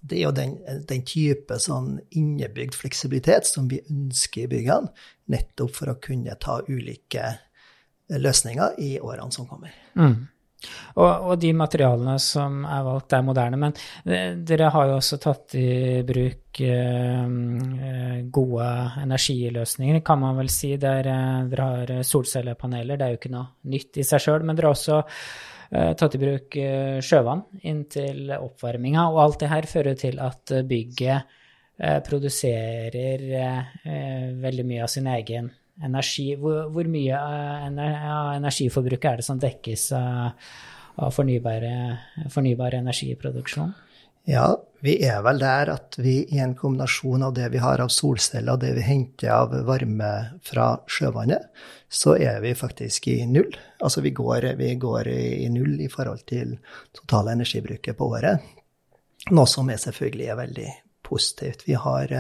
Det 0.01 0.20
er 0.20 0.24
jo 0.27 0.36
den, 0.36 0.56
den 0.89 1.04
type 1.08 1.58
sånn 1.62 1.98
innebygd 2.16 2.77
fleksibilitet 2.77 3.50
som 3.50 3.70
vi 3.72 3.82
ønsker 3.89 4.46
i 4.46 4.51
byggene, 4.51 4.94
nettopp 5.34 5.75
for 5.75 5.92
å 5.92 6.00
kunne 6.01 6.38
ta 6.42 6.60
ulike 6.68 7.34
løsninger 8.13 8.77
i 8.84 8.98
årene 9.04 9.34
som 9.34 9.48
kommer. 9.50 9.74
Mm. 9.98 10.27
Og, 10.98 11.06
og, 11.06 11.34
de 11.38 11.51
materialene 11.54 12.16
som 12.22 12.63
er 12.66 12.86
valgt, 12.86 13.13
er 13.13 13.25
moderne. 13.25 13.60
Men 13.62 13.75
eh, 14.10 14.32
dere 14.48 14.72
har 14.74 14.88
jo 14.89 14.96
også 14.98 15.20
tatt 15.22 15.58
i 15.60 16.01
bruk 16.08 16.62
eh, 16.66 17.27
gode 18.34 18.70
energiløsninger, 19.04 20.01
kan 20.06 20.24
man 20.24 20.39
vel 20.42 20.50
si. 20.54 20.74
Der 20.82 21.12
eh, 21.13 21.44
dere 21.51 21.68
har 21.74 21.94
solcellepaneler. 22.10 22.98
Det 22.98 23.06
er 23.06 23.13
jo 23.13 23.22
ikke 23.22 23.36
noe 23.36 23.70
nytt 23.74 24.01
i 24.01 24.08
seg 24.08 24.24
sjøl. 24.24 24.48
Men 24.48 24.58
dere 24.58 24.72
har 24.72 24.80
også 24.80 24.98
eh, 25.04 25.22
tatt 25.70 26.16
i 26.16 26.22
bruk 26.22 26.56
sjøvann 27.04 27.04
sjøvann 27.04 27.44
inntil 27.68 28.32
oppvarminga. 28.38 29.08
Og 29.12 29.22
alt 29.24 29.40
det 29.44 29.52
her 29.52 29.68
fører 29.70 29.98
til 30.00 30.22
at 30.24 30.54
bygget 30.68 31.38
eh, 31.80 32.00
produserer 32.06 33.26
veldig 34.42 34.68
mye 34.68 34.86
av 34.86 34.92
sin 34.94 35.10
egen 35.12 35.52
energi. 35.84 36.30
Hvor, 36.40 36.90
mye 36.90 37.18
av 37.18 38.32
energiforbruket 38.38 39.12
er 39.12 39.22
det 39.22 39.28
som 39.28 39.42
dekkes 39.42 39.90
av, 39.98 40.48
av 41.04 41.14
fornybar 41.14 42.80
energiproduksjon? 42.80 43.76
Ja, 44.28 44.50
vi 44.86 44.94
er 45.06 45.22
vel 45.26 45.40
der 45.42 45.72
at 45.74 45.98
vi 45.98 46.20
i 46.30 46.40
en 46.44 46.54
kombinasjon 46.58 47.24
av 47.26 47.34
det 47.38 47.48
vi 47.54 47.62
har 47.62 47.82
av 47.82 47.90
solceller 47.94 48.54
og 48.54 48.62
det 48.62 48.76
vi 48.78 48.86
henter 48.86 49.32
av 49.34 49.56
varme 49.66 50.12
fra 50.46 50.68
sjøvannet, 50.86 51.48
så 51.90 52.14
er 52.20 52.42
vi 52.44 52.54
faktisk 52.58 53.08
i 53.10 53.22
null. 53.26 53.56
Altså 53.82 54.04
vi 54.06 54.12
går, 54.14 54.52
vi 54.60 54.74
går 54.78 55.10
i 55.10 55.48
null 55.50 55.80
i 55.82 55.90
forhold 55.90 56.26
til 56.30 56.58
totale 56.94 57.34
energibruket 57.34 57.98
på 57.98 58.12
året. 58.18 58.44
Noe 59.34 59.50
som 59.50 59.70
er 59.72 59.82
selvfølgelig 59.82 60.28
er 60.30 60.42
veldig 60.42 60.68
positivt. 61.08 61.64
Vi 61.68 61.74
har 61.74 62.12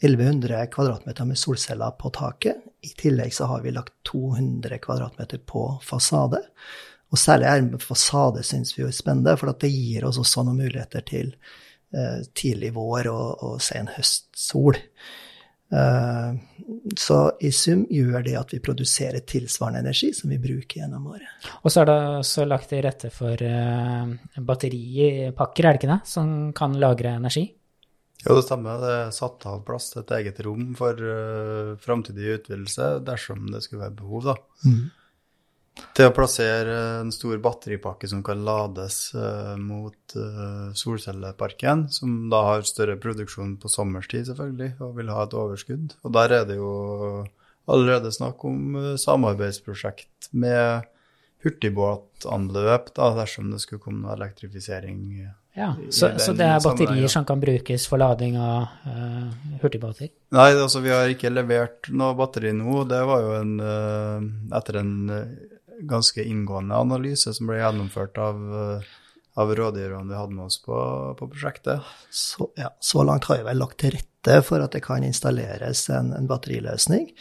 1100 0.00 0.54
eh, 0.54 0.66
kvadratmeter 0.70 1.24
med 1.24 1.38
solceller 1.38 1.96
på 1.98 2.10
taket. 2.14 2.60
I 2.82 2.92
tillegg 2.98 3.34
så 3.34 3.48
har 3.50 3.62
vi 3.62 3.72
lagt 3.74 3.94
200 4.10 4.78
kvadratmeter 4.82 5.40
på 5.46 5.70
fasade. 5.82 6.42
Og 7.08 7.18
særlig 7.18 7.48
her 7.48 7.62
med 7.64 7.82
fasade 7.82 8.42
syns 8.44 8.74
vi 8.76 8.84
er 8.84 8.92
spennende, 8.94 9.36
for 9.40 9.54
det 9.54 9.70
gir 9.72 10.04
oss 10.04 10.20
også 10.20 10.44
noen 10.44 10.60
muligheter 10.60 11.06
til 11.08 11.32
tidlig 12.36 12.74
vår 12.76 13.08
og, 13.08 13.44
og 13.48 13.62
sen 13.64 13.88
høstsol. 13.94 14.76
Uh, 15.68 16.32
så 16.96 17.16
i 17.44 17.50
sum 17.52 17.82
gjør 17.92 18.22
det 18.24 18.34
at 18.40 18.54
vi 18.54 18.60
produserer 18.64 19.20
tilsvarende 19.28 19.82
energi 19.84 20.14
som 20.16 20.32
vi 20.32 20.38
bruker 20.40 20.80
gjennom 20.80 21.10
året. 21.12 21.28
Og 21.60 21.72
så 21.72 21.82
er 21.82 21.90
det 21.90 21.96
også 22.22 22.46
lagt 22.48 22.70
til 22.72 22.80
rette 22.86 23.10
for 23.12 23.36
uh, 23.44 24.08
batteripakker, 24.40 25.68
er 25.68 25.76
det 25.76 25.82
ikke 25.82 25.92
det, 25.92 26.00
som 26.08 26.30
kan 26.56 26.76
lagre 26.80 27.18
energi? 27.20 27.44
Jo, 28.24 28.34
det 28.34 28.46
stemmer. 28.48 28.80
Det 28.82 28.94
er 28.96 29.12
satt 29.14 29.44
av 29.46 29.60
plass 29.66 29.92
til 29.92 30.02
et 30.02 30.14
eget 30.16 30.40
rom 30.46 30.72
for 30.78 31.04
uh, 31.04 31.76
framtidig 31.84 32.38
utvidelse 32.38 32.88
dersom 33.06 33.46
det 33.52 33.62
skulle 33.66 33.84
være 33.84 33.98
behov. 34.00 34.32
da. 34.32 34.38
Mm. 34.64 34.86
Til 35.98 36.06
å 36.06 36.14
plassere 36.14 36.74
en 37.00 37.10
stor 37.14 37.40
batteripakke 37.42 38.08
som 38.10 38.20
kan 38.26 38.44
lades 38.46 38.98
uh, 39.16 39.56
mot 39.58 40.14
uh, 40.14 40.68
solcelleparken, 40.78 41.88
som 41.94 42.28
da 42.32 42.44
har 42.52 42.68
større 42.68 42.98
produksjon 43.02 43.56
på 43.58 43.70
sommerstid, 43.72 44.28
selvfølgelig, 44.30 44.76
og 44.84 44.94
vil 44.98 45.10
ha 45.14 45.24
et 45.26 45.34
overskudd. 45.38 45.96
Og 46.06 46.14
der 46.14 46.36
er 46.40 46.46
det 46.46 46.60
jo 46.60 46.70
allerede 47.68 48.14
snakk 48.14 48.46
om 48.46 48.78
uh, 48.78 48.92
samarbeidsprosjekt 49.00 50.30
med 50.38 50.86
hurtigbåtanløp, 51.42 52.94
da, 52.94 53.10
dersom 53.18 53.52
det 53.52 53.60
skulle 53.62 53.82
komme 53.82 54.02
noe 54.02 54.14
elektrifisering. 54.16 55.02
Ja, 55.58 55.72
så, 55.90 56.12
så, 56.22 56.32
det 56.38 56.46
er 56.46 56.62
batterier 56.62 57.10
som 57.10 57.26
kan 57.26 57.42
brukes 57.42 57.86
for 57.90 57.98
lading 57.98 58.38
av 58.38 58.70
uh, 58.86 59.28
hurtigbåter? 59.62 60.10
Nei, 60.34 60.48
altså 60.54 60.82
vi 60.84 60.94
har 60.94 61.10
ikke 61.10 61.34
levert 61.34 61.90
noe 61.90 62.14
batteri 62.18 62.54
nå. 62.54 62.84
Det 62.86 63.02
var 63.10 63.24
jo 63.26 63.38
en 63.40 63.54
uh, 63.62 64.58
etter 64.58 64.82
en 64.84 64.92
ganske 65.80 66.24
inngående 66.24 66.76
analyse 66.76 67.34
som 67.34 67.50
ble 67.50 67.60
gjennomført 67.60 68.18
av, 68.22 68.40
av 69.38 69.54
rådgiverne 69.60 70.10
vi 70.10 70.18
hadde 70.18 70.36
med 70.36 70.46
oss 70.48 70.60
på, 70.62 70.78
på 71.18 71.28
prosjektet. 71.30 71.84
Så, 72.10 72.50
ja, 72.58 72.72
så, 72.80 73.04
langt 73.06 73.28
har 73.30 73.40
vi 73.40 73.48
vel 73.50 73.62
lagt 73.62 73.80
til 73.82 73.94
rette 73.96 74.40
for 74.46 74.64
at 74.64 74.74
det 74.74 74.82
kan 74.84 75.06
installeres 75.06 75.86
en, 75.94 76.12
en 76.16 76.28
batteriløsning 76.30 77.12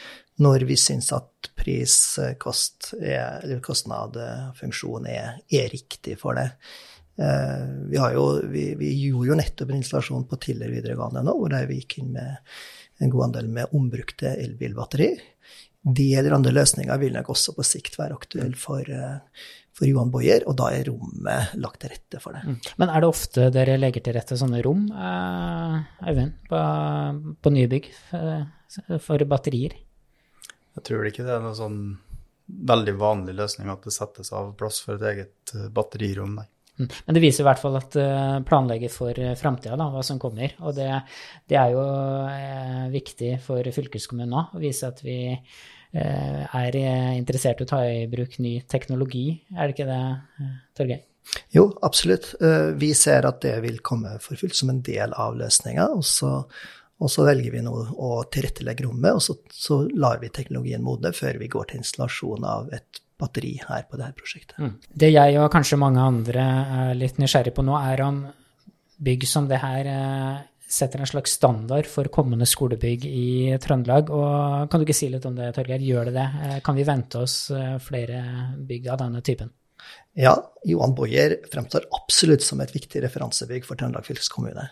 når 0.44 0.68
vi 0.70 0.76
syns 0.78 1.10
at 1.16 1.50
pris, 1.58 1.96
kost, 2.38 2.92
er, 3.00 3.40
eller 3.42 3.62
kostnad, 3.66 4.18
funksjon 4.60 5.08
er, 5.10 5.40
er 5.50 5.72
riktig 5.74 6.18
for 6.22 6.38
det. 6.38 6.52
Eh, 7.18 7.64
vi, 7.90 7.98
jo, 8.14 8.26
vi, 8.44 8.76
vi, 8.78 8.92
gjorde 9.08 9.32
jo 9.32 9.38
nettopp 9.40 9.72
en 9.72 9.80
installasjon 9.82 10.28
på 10.30 10.38
Tiller 10.42 10.70
videregående 10.70 11.24
nå, 11.26 11.34
hvor 11.40 11.56
vi 11.70 11.80
gikk 11.80 11.98
inn 12.04 12.12
med 12.14 12.38
en 13.02 13.14
god 13.14 13.30
andel 13.30 13.50
med 13.54 13.74
ombrukte 13.78 14.36
elbilbatterier. 14.38 15.22
De 15.84 16.08
eller 16.20 16.36
andre 16.36 16.54
løsninger 16.56 17.00
vil 17.00 17.16
nok 17.16 17.30
også 17.32 17.54
på 17.56 17.66
sikt 17.66 17.98
være 18.00 18.18
aktuelle 18.18 18.58
for, 18.60 18.82
eh, 18.82 19.20
for 19.78 19.88
Johan 19.88 20.12
Boyer, 20.12 20.44
og 20.50 20.58
da 20.60 20.72
er 20.74 20.90
rommet 20.90 21.54
lagt 21.62 21.82
til 21.84 21.94
rette 21.94 22.22
for 22.24 22.36
det. 22.36 22.44
Mm. 22.44 22.58
Men 22.82 22.90
er 22.90 23.04
det 23.04 23.12
ofte 23.12 23.50
dere 23.54 23.78
legger 23.80 24.04
til 24.04 24.18
rette 24.18 24.40
sånne 24.40 24.64
rom, 24.66 24.88
eh, 24.92 26.10
Øyvind, 26.10 26.34
på, 26.50 26.64
på 27.42 27.54
nybygg 27.54 27.92
for 29.06 29.30
batterier? 29.30 29.78
Jeg 30.78 30.86
tror 30.86 31.08
ikke 31.08 31.26
det 31.26 31.34
er 31.38 31.46
noen 31.46 31.58
sånn 31.58 31.80
veldig 32.48 32.94
vanlig 33.00 33.36
løsning 33.38 33.70
at 33.72 33.84
det 33.84 33.96
settes 33.96 34.32
av 34.36 34.54
plass 34.60 34.80
for 34.84 34.98
et 34.98 35.08
eget 35.14 35.56
batterirom, 35.76 36.38
nei. 36.42 36.48
Men 36.78 37.16
det 37.16 37.24
viser 37.24 37.44
i 37.44 37.48
hvert 37.48 37.62
fall 37.62 37.78
at 37.80 37.98
uh, 37.98 38.38
planlegger 38.46 38.92
for 38.94 39.18
uh, 39.18 39.34
framtida, 39.40 39.78
hva 39.78 40.04
som 40.06 40.20
kommer. 40.22 40.54
Og 40.62 40.76
det, 40.78 40.90
det 41.50 41.58
er 41.58 41.74
jo 41.74 41.82
uh, 41.82 42.86
viktig 42.94 43.38
for 43.46 43.66
fylkeskommunen 43.74 44.36
nå, 44.36 44.46
å 44.54 44.62
vise 44.62 44.90
at 44.90 45.02
vi 45.06 45.20
er 45.98 46.76
interessert 47.16 47.62
i 47.62 47.66
å 47.66 47.70
ta 47.70 47.78
i 47.90 48.02
bruk 48.12 48.36
ny 48.44 48.58
teknologi. 48.70 49.40
Er 49.56 49.70
det 49.70 49.74
ikke 49.74 49.86
det, 49.88 50.50
Torgeir? 50.78 51.00
Jo, 51.56 51.64
absolutt. 51.82 52.28
Vi 52.78 52.90
ser 52.94 53.26
at 53.26 53.40
det 53.42 53.56
vil 53.64 53.80
komme 53.82 54.18
for 54.22 54.38
fullt 54.38 54.60
som 54.60 54.70
en 54.70 54.84
del 54.86 55.16
av 55.18 55.40
løsninga. 55.40 55.88
Og 55.96 56.04
så, 56.06 56.34
og 57.00 57.12
så 57.12 57.26
velger 57.26 57.56
vi 57.56 57.64
nå 57.66 57.74
å 57.74 58.12
tilrettelegge 58.30 58.86
rommet, 58.86 59.16
og 59.16 59.24
så, 59.24 59.38
så 59.50 59.80
lar 59.96 60.20
vi 60.22 60.30
teknologien 60.36 60.86
modne 60.86 61.16
før 61.16 61.40
vi 61.42 61.50
går 61.56 61.72
til 61.72 61.82
installasjon 61.82 62.46
av 62.46 62.70
et 62.78 63.02
batteri 63.18 63.56
her 63.64 63.88
på 63.90 63.98
dette 64.00 64.18
prosjektet. 64.18 64.58
Mm. 64.62 64.76
Det 65.04 65.10
jeg 65.10 65.40
og 65.42 65.50
kanskje 65.54 65.80
mange 65.82 66.04
andre 66.04 66.44
er 66.82 66.98
litt 66.98 67.18
nysgjerrig 67.22 67.56
på 67.58 67.66
nå, 67.66 67.78
er 67.80 68.04
om 68.06 68.22
bygg 68.98 69.28
som 69.30 69.48
det 69.50 69.60
her 69.62 69.90
eh, 69.92 70.38
setter 70.68 71.02
en 71.02 71.10
slags 71.10 71.38
standard 71.38 71.88
for 71.90 72.10
kommende 72.14 72.48
skolebygg 72.50 73.06
i 73.08 73.58
Trøndelag. 73.64 74.12
Og 74.14 74.68
kan 74.70 74.82
du 74.82 74.88
ikke 74.88 74.98
si 74.98 75.10
litt 75.12 75.26
om 75.30 75.38
det, 75.38 75.54
Torgeir? 75.56 75.84
Gjør 75.84 76.10
det 76.10 76.18
det? 76.18 76.28
Eh, 76.48 76.58
kan 76.66 76.78
vi 76.78 76.88
vente 76.88 77.24
oss 77.24 77.40
eh, 77.56 77.78
flere 77.84 78.24
bygg 78.68 78.90
av 78.94 79.02
denne 79.06 79.24
typen? 79.26 79.54
Ja, 80.18 80.34
Johan 80.66 80.96
Boyer 80.98 81.38
fremstår 81.52 81.86
absolutt 81.96 82.44
som 82.44 82.62
et 82.64 82.74
viktig 82.74 83.04
referansebygg 83.06 83.68
for 83.68 83.80
Trøndelag 83.80 84.08
fylkeskommune. 84.08 84.66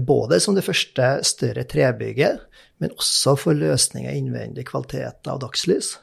Både 0.00 0.38
som 0.40 0.56
det 0.56 0.64
første 0.64 1.18
større 1.28 1.66
trebygget, 1.68 2.40
men 2.80 2.94
også 2.96 3.34
for 3.36 3.56
løsninger 3.56 4.16
innvendig 4.16 4.64
kvalitet 4.70 5.28
av 5.28 5.42
dagslys. 5.42 5.98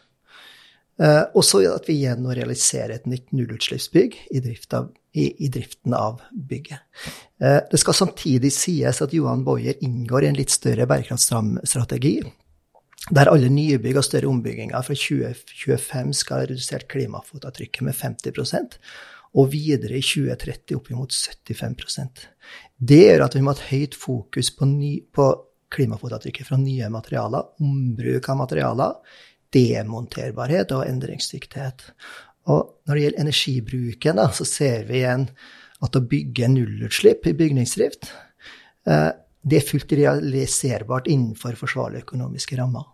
Uh, 0.99 1.23
og 1.37 1.45
så 1.47 1.61
at 1.71 1.87
vi 1.89 1.95
igjen 2.01 2.19
nå 2.21 2.33
realiserer 2.35 2.97
et 2.97 3.07
nytt 3.09 3.31
nullutslippsbygg 3.33 4.17
i, 4.35 4.41
drift 4.43 4.75
av, 4.77 4.89
i, 5.17 5.29
i 5.45 5.47
driften 5.53 5.95
av 5.97 6.19
bygget. 6.31 6.83
Uh, 7.41 7.61
det 7.71 7.79
skal 7.81 7.97
samtidig 7.97 8.51
sies 8.53 9.01
at 9.01 9.15
Johan 9.15 9.45
Boyer 9.47 9.79
inngår 9.81 10.27
i 10.27 10.29
en 10.29 10.37
litt 10.37 10.53
større 10.53 10.85
bærekraftstrategi, 10.91 12.15
der 13.09 13.31
alle 13.31 13.49
nye 13.49 13.79
bygg 13.81 13.97
og 13.97 14.05
større 14.05 14.29
ombygginger 14.29 14.83
fra 14.85 14.97
2025 14.97 16.13
skal 16.19 16.43
ha 16.43 16.49
redusert 16.51 16.89
klimafotavtrykket 16.91 17.87
med 17.87 17.97
50 17.97 18.77
og 19.39 19.47
videre 19.53 19.97
i 19.97 20.03
2030 20.03 20.75
opp 20.77 20.91
mot 20.93 21.13
75% 21.15 22.25
Det 22.77 22.99
gjør 22.99 23.25
at 23.25 23.37
vi 23.37 23.41
må 23.41 23.53
ha 23.53 23.57
et 23.57 23.69
høyt 23.71 23.97
fokus 23.97 24.51
på, 24.53 24.67
ny, 24.67 24.93
på 25.07 25.31
klimafotavtrykket 25.71 26.47
fra 26.49 26.59
nye 26.59 26.89
materialer, 26.91 27.53
ombruk 27.63 28.29
av 28.29 28.39
materialer, 28.41 29.17
demonterbarhet 29.55 30.73
og 30.75 30.85
endringsdyktighet. 30.87 31.83
Og 32.51 32.85
når 32.87 32.95
det 32.95 33.03
gjelder 33.05 33.23
energibruken, 33.25 34.21
da, 34.21 34.29
så 34.33 34.47
ser 34.47 34.87
vi 34.89 35.01
igjen 35.01 35.27
at 35.81 35.97
å 35.97 36.05
bygge 36.05 36.49
nullutslipp 36.51 37.27
i 37.29 37.35
bygningsdrift, 37.37 38.11
eh, 38.87 39.11
det 39.41 39.57
er 39.57 39.65
fullt 39.65 39.93
realiserbart 39.97 41.09
innenfor 41.09 41.57
forsvarlige 41.57 42.05
økonomiske 42.05 42.57
rammer. 42.59 42.85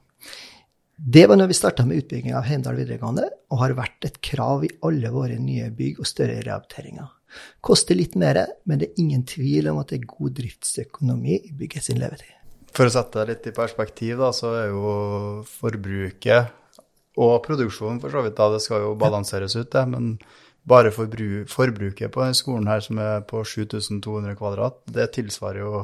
Det 0.98 1.28
var 1.30 1.38
når 1.38 1.52
vi 1.52 1.58
starta 1.60 1.86
med 1.86 2.00
utbygging 2.02 2.34
av 2.34 2.48
Heimdal 2.48 2.80
videregående, 2.80 3.28
og 3.54 3.60
har 3.62 3.76
vært 3.78 4.08
et 4.08 4.18
krav 4.24 4.64
i 4.66 4.72
alle 4.88 5.12
våre 5.14 5.38
nye 5.38 5.70
bygg 5.76 6.00
og 6.02 6.10
større 6.10 6.40
rehabiliteringer. 6.42 7.12
Koster 7.62 7.98
litt 8.00 8.16
mer, 8.18 8.40
men 8.66 8.82
det 8.82 8.90
er 8.90 9.04
ingen 9.04 9.26
tvil 9.28 9.70
om 9.70 9.82
at 9.82 9.92
det 9.92 10.00
er 10.00 10.10
god 10.10 10.38
driftsøkonomi 10.40 11.38
i 11.38 11.54
bygget 11.60 11.90
sin 11.90 12.02
levetid. 12.02 12.34
For 12.78 12.86
å 12.86 12.94
sette 12.94 13.24
det 13.24 13.32
litt 13.32 13.48
i 13.50 13.56
perspektiv, 13.58 14.20
da, 14.22 14.30
så 14.36 14.54
er 14.54 14.68
jo 14.70 14.90
forbruket 15.50 16.54
og 17.18 17.40
produksjonen 17.48 17.98
for 18.04 18.14
så 18.14 18.22
vidt, 18.22 18.36
da, 18.38 18.52
det 18.54 18.62
skal 18.62 18.84
jo 18.84 18.98
balanseres 19.02 19.56
ut, 19.58 19.72
det. 19.74 19.84
Men 19.90 20.12
bare 20.68 20.92
forbruket 20.94 22.12
på 22.14 22.22
denne 22.22 22.38
skolen 22.38 22.70
her, 22.70 22.84
som 22.86 23.00
er 23.02 23.24
på 23.26 23.42
7200 23.42 24.36
kvadrat, 24.38 24.78
det 24.94 25.10
tilsvarer 25.16 25.64
jo 25.64 25.82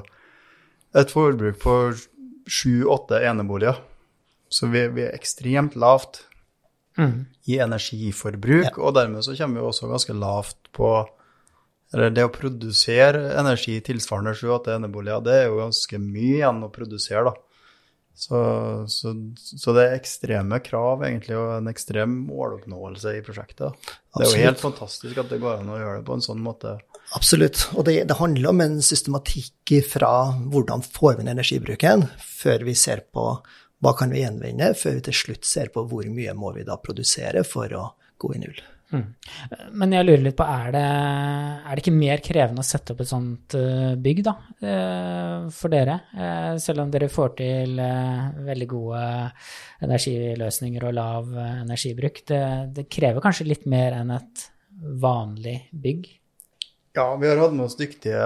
et 0.93 1.09
forbruk 1.09 1.57
på 1.63 1.77
sju-åtte 2.45 3.23
eneboliger. 3.25 3.79
Så 4.53 4.69
vi, 4.69 4.85
vi, 4.93 5.07
er 5.07 5.17
ekstremt 5.17 5.79
lavt 5.79 6.27
Mm. 6.93 7.25
i 7.49 7.55
energiforbruk, 7.57 8.75
og 8.77 8.91
dermed 8.93 9.23
så 9.25 9.33
kommer 9.33 9.63
vi 9.63 9.65
også 9.65 9.87
ganske 9.89 10.13
lavt 10.13 10.67
på 10.77 10.89
eller 11.93 12.13
det 12.13 12.25
å 12.25 12.33
produsere 12.33 13.31
energi 13.37 13.77
tilsvarende 13.85 14.33
7-8 14.37 14.77
eneboliger, 14.79 15.25
det 15.25 15.35
er 15.39 15.49
jo 15.49 15.59
ganske 15.61 15.99
mye 16.01 16.39
igjen 16.39 16.63
å 16.65 16.71
produsere, 16.73 17.27
da. 17.29 17.35
Så, 18.15 18.39
så, 18.93 19.11
så 19.35 19.73
det 19.73 19.83
er 19.87 19.95
ekstreme 19.97 20.59
krav, 20.61 21.01
egentlig, 21.05 21.33
og 21.37 21.55
en 21.55 21.69
ekstrem 21.71 22.11
måloppnåelse 22.27 23.15
i 23.17 23.23
prosjektet. 23.25 23.73
Absolutt. 23.73 24.19
Det 24.19 24.25
er 24.27 24.33
jo 24.33 24.49
helt 24.51 24.61
fantastisk 24.61 25.21
at 25.23 25.31
det 25.33 25.39
går 25.41 25.63
an 25.63 25.71
å 25.73 25.79
gjøre 25.79 26.01
det 26.01 26.05
på 26.09 26.17
en 26.17 26.25
sånn 26.25 26.43
måte. 26.45 26.75
Absolutt. 27.17 27.65
Og 27.73 27.87
det, 27.89 27.97
det 28.09 28.19
handler 28.19 28.53
om 28.53 28.61
en 28.63 28.77
systematikk 28.85 29.73
fra 29.89 30.13
hvordan 30.53 30.85
får 30.85 31.17
vi 31.17 31.25
ned 31.25 31.35
energibruken, 31.39 32.05
før 32.21 32.67
vi 32.69 32.77
ser 32.77 33.05
på 33.13 33.27
hva 33.83 33.95
kan 33.99 34.13
vi 34.13 34.21
gjenvinne, 34.21 34.71
før 34.79 34.99
vi 34.99 35.07
til 35.09 35.19
slutt 35.23 35.49
ser 35.49 35.73
på 35.73 35.83
hvor 35.89 36.05
mye 36.07 36.37
må 36.37 36.53
vi 36.55 36.65
da 36.67 36.77
produsere 36.79 37.43
for 37.47 37.73
å 37.75 37.89
gå 38.21 38.35
i 38.37 38.43
null. 38.45 38.61
Men 39.79 39.95
jeg 39.95 40.05
lurer 40.05 40.23
litt 40.27 40.37
på, 40.37 40.45
er 40.45 40.71
det, 40.75 40.83
er 40.83 41.73
det 41.73 41.83
ikke 41.83 41.95
mer 41.95 42.23
krevende 42.23 42.63
å 42.63 42.67
sette 42.67 42.93
opp 42.93 43.03
et 43.03 43.09
sånt 43.09 43.55
eh, 43.57 43.93
bygg, 43.99 44.23
da, 44.25 44.33
eh, 44.61 45.45
for 45.53 45.73
dere? 45.73 45.99
Eh, 46.13 46.49
Selv 46.63 46.83
om 46.85 46.91
dere 46.93 47.11
får 47.11 47.35
til 47.39 47.77
veldig 48.47 48.69
gode 48.69 49.03
energiløsninger 49.83 50.87
og 50.89 50.97
lav 50.97 51.31
energibruk. 51.63 52.23
Det, 52.29 52.43
det 52.75 52.89
krever 52.91 53.23
kanskje 53.23 53.49
litt 53.49 53.65
mer 53.69 53.97
enn 53.99 54.13
et 54.15 54.49
vanlig 55.03 55.57
bygg? 55.71 56.11
Ja, 56.93 57.07
vi 57.17 57.25
har 57.25 57.39
hatt 57.41 57.55
med 57.57 57.65
oss 57.65 57.77
dyktige 57.79 58.21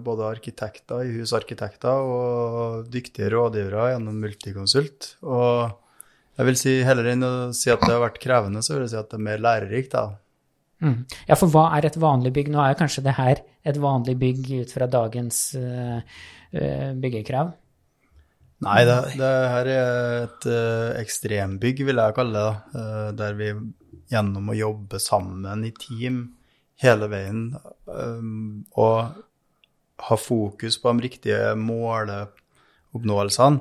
både 0.00 0.30
arkitekter, 0.30 1.04
i 1.04 1.18
husarkitekter, 1.18 2.06
og 2.08 2.88
dyktige 2.88 3.28
rådgivere 3.34 3.90
gjennom 3.92 4.22
Multiconsult. 4.22 5.10
Og 5.28 5.76
jeg 6.38 6.48
vil 6.48 6.58
si, 6.60 6.74
heller 6.86 7.12
enn 7.12 7.26
å 7.26 7.34
si 7.56 7.72
at 7.72 7.82
det 7.84 7.92
har 7.92 8.06
vært 8.06 8.22
krevende, 8.22 8.62
så 8.64 8.76
vil 8.76 8.86
jeg 8.86 8.94
si 8.94 9.00
at 9.00 9.10
det 9.10 9.18
er 9.18 9.26
mer 9.26 9.42
lærerikt, 9.42 9.94
da. 9.94 10.04
Mm. 10.78 10.98
Ja, 11.26 11.34
for 11.34 11.50
hva 11.50 11.64
er 11.74 11.88
et 11.88 11.98
vanlig 11.98 12.30
bygg? 12.36 12.52
Nå 12.54 12.60
er 12.62 12.72
jo 12.72 12.82
kanskje 12.84 13.02
det 13.08 13.16
her 13.16 13.40
et 13.66 13.80
vanlig 13.82 14.14
bygg 14.20 14.44
ut 14.60 14.74
fra 14.74 14.86
dagens 14.90 15.40
eh, 15.58 16.20
byggekrav. 17.02 17.50
Nei, 18.62 18.78
det, 18.86 18.94
det 19.18 19.34
her 19.52 19.68
er 19.70 19.90
et 20.24 20.46
uh, 20.50 20.88
ekstrembygg, 20.98 21.84
vil 21.86 22.00
jeg 22.02 22.14
kalle 22.16 22.40
det. 22.42 22.54
Uh, 22.74 23.10
der 23.14 23.36
vi 23.38 23.52
gjennom 24.10 24.50
å 24.50 24.56
jobbe 24.56 24.98
sammen 25.02 25.64
i 25.66 25.70
team 25.76 26.22
hele 26.82 27.08
veien 27.10 27.56
eh, 27.58 28.22
og 28.78 28.96
ha 30.08 30.16
fokus 30.20 30.78
på 30.80 30.92
de 30.94 31.02
riktige 31.08 31.54
måleoppnåelsene. 31.58 33.58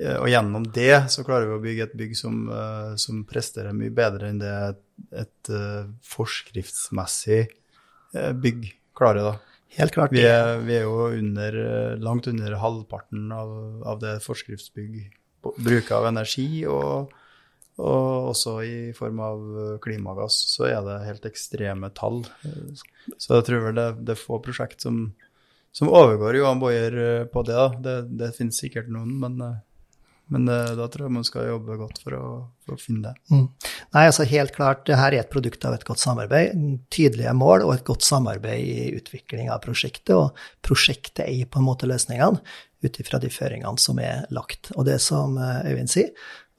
Eh, 0.00 0.18
og 0.18 0.28
gjennom 0.30 0.66
det 0.74 0.94
så 1.12 1.24
klarer 1.26 1.50
vi 1.50 1.56
å 1.56 1.62
bygge 1.62 1.86
et 1.88 1.96
bygg 1.98 2.12
som, 2.18 2.44
eh, 2.48 2.92
som 3.00 3.22
presterer 3.28 3.76
mye 3.76 3.92
bedre 3.94 4.30
enn 4.30 4.42
det 4.42 4.52
et, 4.52 4.84
et 5.24 5.52
eh, 5.52 5.88
forskriftsmessig 6.06 7.46
bygg 8.12 8.66
klarer. 8.96 9.24
da. 9.24 9.58
Helt 9.78 9.94
klart. 9.94 10.12
Vi 10.12 10.20
er, 10.28 10.58
vi 10.66 10.76
er 10.76 10.84
jo 10.84 11.08
under, 11.16 11.56
langt 11.96 12.28
under 12.28 12.58
halvparten 12.60 13.30
av, 13.32 13.54
av 13.88 14.02
det 14.02 14.18
forskriftsbygg 14.20 14.98
bruker 15.56 15.96
av 15.96 16.10
energi, 16.10 16.66
og, 16.68 17.14
og 17.80 18.28
også 18.34 18.58
i 18.68 18.76
form 18.92 19.22
av 19.24 19.40
klimagass, 19.82 20.36
så 20.52 20.68
er 20.68 20.84
det 20.84 20.98
helt 21.06 21.24
ekstreme 21.30 21.88
tall. 21.96 22.20
Så 23.16 23.38
jeg 23.38 23.48
tror 23.48 23.64
vel 23.70 23.80
det, 23.80 23.88
det 24.04 24.12
er 24.12 24.20
få 24.20 24.42
prosjekt 24.44 24.84
som, 24.84 25.06
som 25.72 25.88
overgår 25.88 26.36
Johan 26.36 26.60
Bojer 26.60 27.00
på 27.32 27.46
det. 27.48 27.56
da. 27.56 27.68
Det, 27.72 27.96
det 28.20 28.34
finnes 28.36 28.60
sikkert 28.60 28.92
noen, 28.92 29.16
men, 29.24 29.40
men 30.32 30.48
eh, 30.48 30.72
da 30.78 30.88
tror 30.88 31.06
jeg 31.06 31.14
man 31.18 31.26
skal 31.28 31.50
jobbe 31.50 31.76
godt 31.80 32.00
for 32.00 32.16
å, 32.16 32.26
for 32.64 32.76
å 32.76 32.80
finne 32.80 33.10
det. 33.10 33.34
Mm. 33.34 33.46
Nei, 33.92 34.04
altså 34.06 34.26
helt 34.28 34.54
klart, 34.56 34.86
det 34.88 34.96
her 34.96 35.12
er 35.12 35.24
et 35.24 35.32
produkt 35.32 35.64
av 35.68 35.76
et 35.76 35.84
godt 35.86 36.00
samarbeid. 36.00 36.56
Tydelige 36.94 37.34
mål 37.36 37.66
og 37.66 37.74
et 37.76 37.86
godt 37.88 38.06
samarbeid 38.06 38.64
i 38.64 38.90
utvikling 38.96 39.50
av 39.52 39.60
prosjektet. 39.64 40.14
Og 40.16 40.32
prosjektet 40.64 41.26
eier 41.26 41.50
på 41.50 41.60
en 41.60 41.68
måte 41.68 41.90
løsningene 41.90 42.40
ut 42.82 42.98
ifra 42.98 43.20
de 43.22 43.30
føringene 43.30 43.78
som 43.78 44.00
er 44.02 44.24
lagt. 44.34 44.72
Og 44.76 44.88
det 44.88 44.98
som 45.04 45.36
eh, 45.36 45.68
Øyvind 45.68 45.92
sier, 45.92 46.10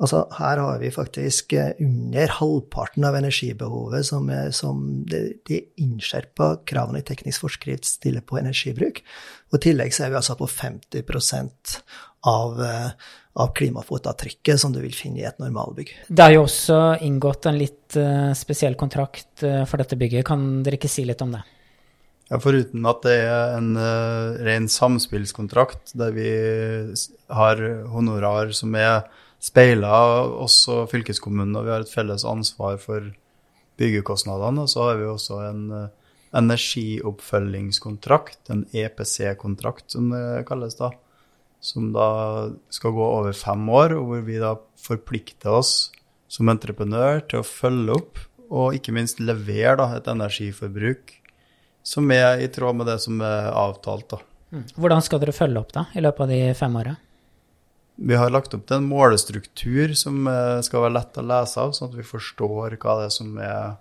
altså 0.04 0.24
her 0.38 0.60
har 0.60 0.80
vi 0.82 0.92
faktisk 0.92 1.54
eh, 1.58 1.74
under 1.84 2.36
halvparten 2.40 3.06
av 3.08 3.16
energibehovet 3.18 4.06
som, 4.08 4.30
som 4.56 4.84
de, 5.10 5.24
de 5.48 5.62
innskjerpa 5.84 6.50
kravene 6.70 7.00
i 7.00 7.08
teknisk 7.08 7.46
forskrift 7.46 7.88
stiller 7.88 8.26
på 8.26 8.40
energibruk. 8.42 9.02
Og 9.52 9.60
i 9.60 9.64
tillegg 9.70 9.96
så 9.96 10.06
er 10.06 10.14
vi 10.14 10.20
altså 10.20 10.38
på 10.40 10.50
50 10.50 11.04
av, 12.28 12.62
eh, 12.68 12.92
av 13.40 13.56
klimafotavtrykket 13.56 14.60
som 14.60 14.76
du 14.76 14.82
vil 14.84 14.96
finne 14.98 15.24
i 15.24 15.28
et 15.30 15.42
normalbygg. 15.42 15.96
Det 16.10 16.28
er 16.28 16.38
jo 16.38 16.46
også 16.46 16.80
inngått 17.08 17.50
en 17.50 17.60
litt 17.60 17.98
eh, 18.00 18.32
spesiell 18.38 18.78
kontrakt 18.80 19.44
for 19.44 19.80
dette 19.80 20.00
bygget. 20.00 20.28
Kan 20.28 20.64
dere 20.66 20.82
ikke 20.82 20.92
si 20.92 21.08
litt 21.08 21.24
om 21.24 21.36
det? 21.38 21.44
Ja, 22.32 22.40
Foruten 22.42 22.86
at 22.90 23.04
det 23.06 23.18
er 23.28 23.58
en 23.60 23.76
uh, 23.78 24.40
ren 24.42 24.70
samspillskontrakt 24.72 25.92
der 26.00 26.16
vi 26.16 26.30
har 27.30 27.60
honorar 27.92 28.54
som 28.56 28.74
er 28.80 29.04
speila 29.44 29.92
oss 30.44 30.68
og 30.72 30.90
fylkeskommunen, 30.94 31.56
og 31.60 31.66
vi 31.68 31.74
har 31.74 31.82
et 31.84 31.92
felles 31.92 32.24
ansvar 32.28 32.78
for 32.82 33.02
byggekostnadene. 33.82 34.62
Og 34.64 34.70
så 34.72 34.80
har 34.88 34.96
vi 35.02 35.06
også 35.10 35.36
en 35.50 35.64
uh, 35.72 35.92
energioppfølgingskontrakt, 36.38 38.42
en 38.54 38.64
EPC-kontrakt 38.72 39.86
som 39.94 40.04
det 40.14 40.46
kalles 40.50 40.76
da, 40.80 40.90
som 41.64 41.84
da 41.96 42.08
skal 42.74 42.92
gå 42.96 43.06
over 43.20 43.34
fem 43.38 43.64
år, 43.70 43.90
og 44.00 44.04
hvor 44.10 44.22
vi 44.28 44.38
da 44.42 44.54
forplikter 44.84 45.50
oss 45.60 45.72
som 46.32 46.50
entreprenør 46.50 47.16
til 47.30 47.38
å 47.42 47.48
følge 47.48 47.92
opp 48.00 48.16
og 48.54 48.76
ikke 48.78 48.94
minst 48.96 49.18
levere 49.24 49.76
da, 49.80 49.86
et 49.98 50.08
energiforbruk 50.10 51.04
som 51.84 52.12
er 52.16 52.40
i 52.44 52.48
tråd 52.52 52.76
med 52.80 52.86
det 52.90 53.00
som 53.04 53.22
er 53.24 53.52
avtalt. 53.52 54.16
da. 54.16 54.20
Hvordan 54.78 55.02
skal 55.04 55.20
dere 55.22 55.36
følge 55.36 55.60
opp 55.62 55.72
da, 55.76 55.84
i 55.94 56.02
løpet 56.04 56.22
av 56.26 56.30
de 56.32 56.40
fem 56.58 56.76
åra? 56.80 56.94
Vi 57.96 58.18
har 58.18 58.32
lagt 58.34 58.54
opp 58.58 58.66
til 58.68 58.80
en 58.80 58.90
målestruktur 58.90 59.94
som 59.98 60.26
eh, 60.28 60.62
skal 60.66 60.88
være 60.88 60.96
lett 60.98 61.20
å 61.22 61.26
lese 61.30 61.62
av, 61.62 61.74
sånn 61.78 61.92
at 61.92 61.98
vi 62.00 62.06
forstår 62.08 62.78
hva 62.82 62.98
det 63.00 63.10
er 63.10 63.14
som 63.14 63.38
er 63.38 63.76